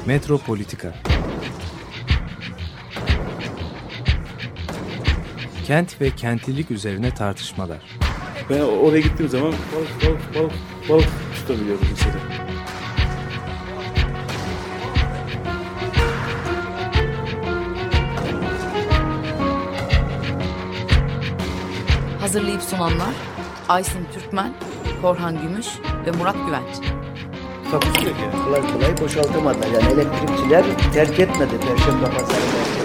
[0.06, 0.94] Metropolitika
[5.64, 7.78] Kent ve kentlilik üzerine tartışmalar.
[8.50, 10.52] Ben oraya gittiğim zaman balık balık balık
[10.88, 12.14] balık tutabiliyorum mesela.
[22.20, 23.14] Hazırlayıp sunanlar
[23.68, 24.52] Aysin Türkmen,
[25.02, 25.66] Korhan Gümüş
[26.06, 26.94] ve Murat Güvenç.
[27.70, 28.22] Takusuyor ki.
[28.44, 29.66] Kolay kolay boşaltamadılar.
[29.66, 32.84] Yani elektrikçiler terk etmedi Perşembe Pazarı merkezini.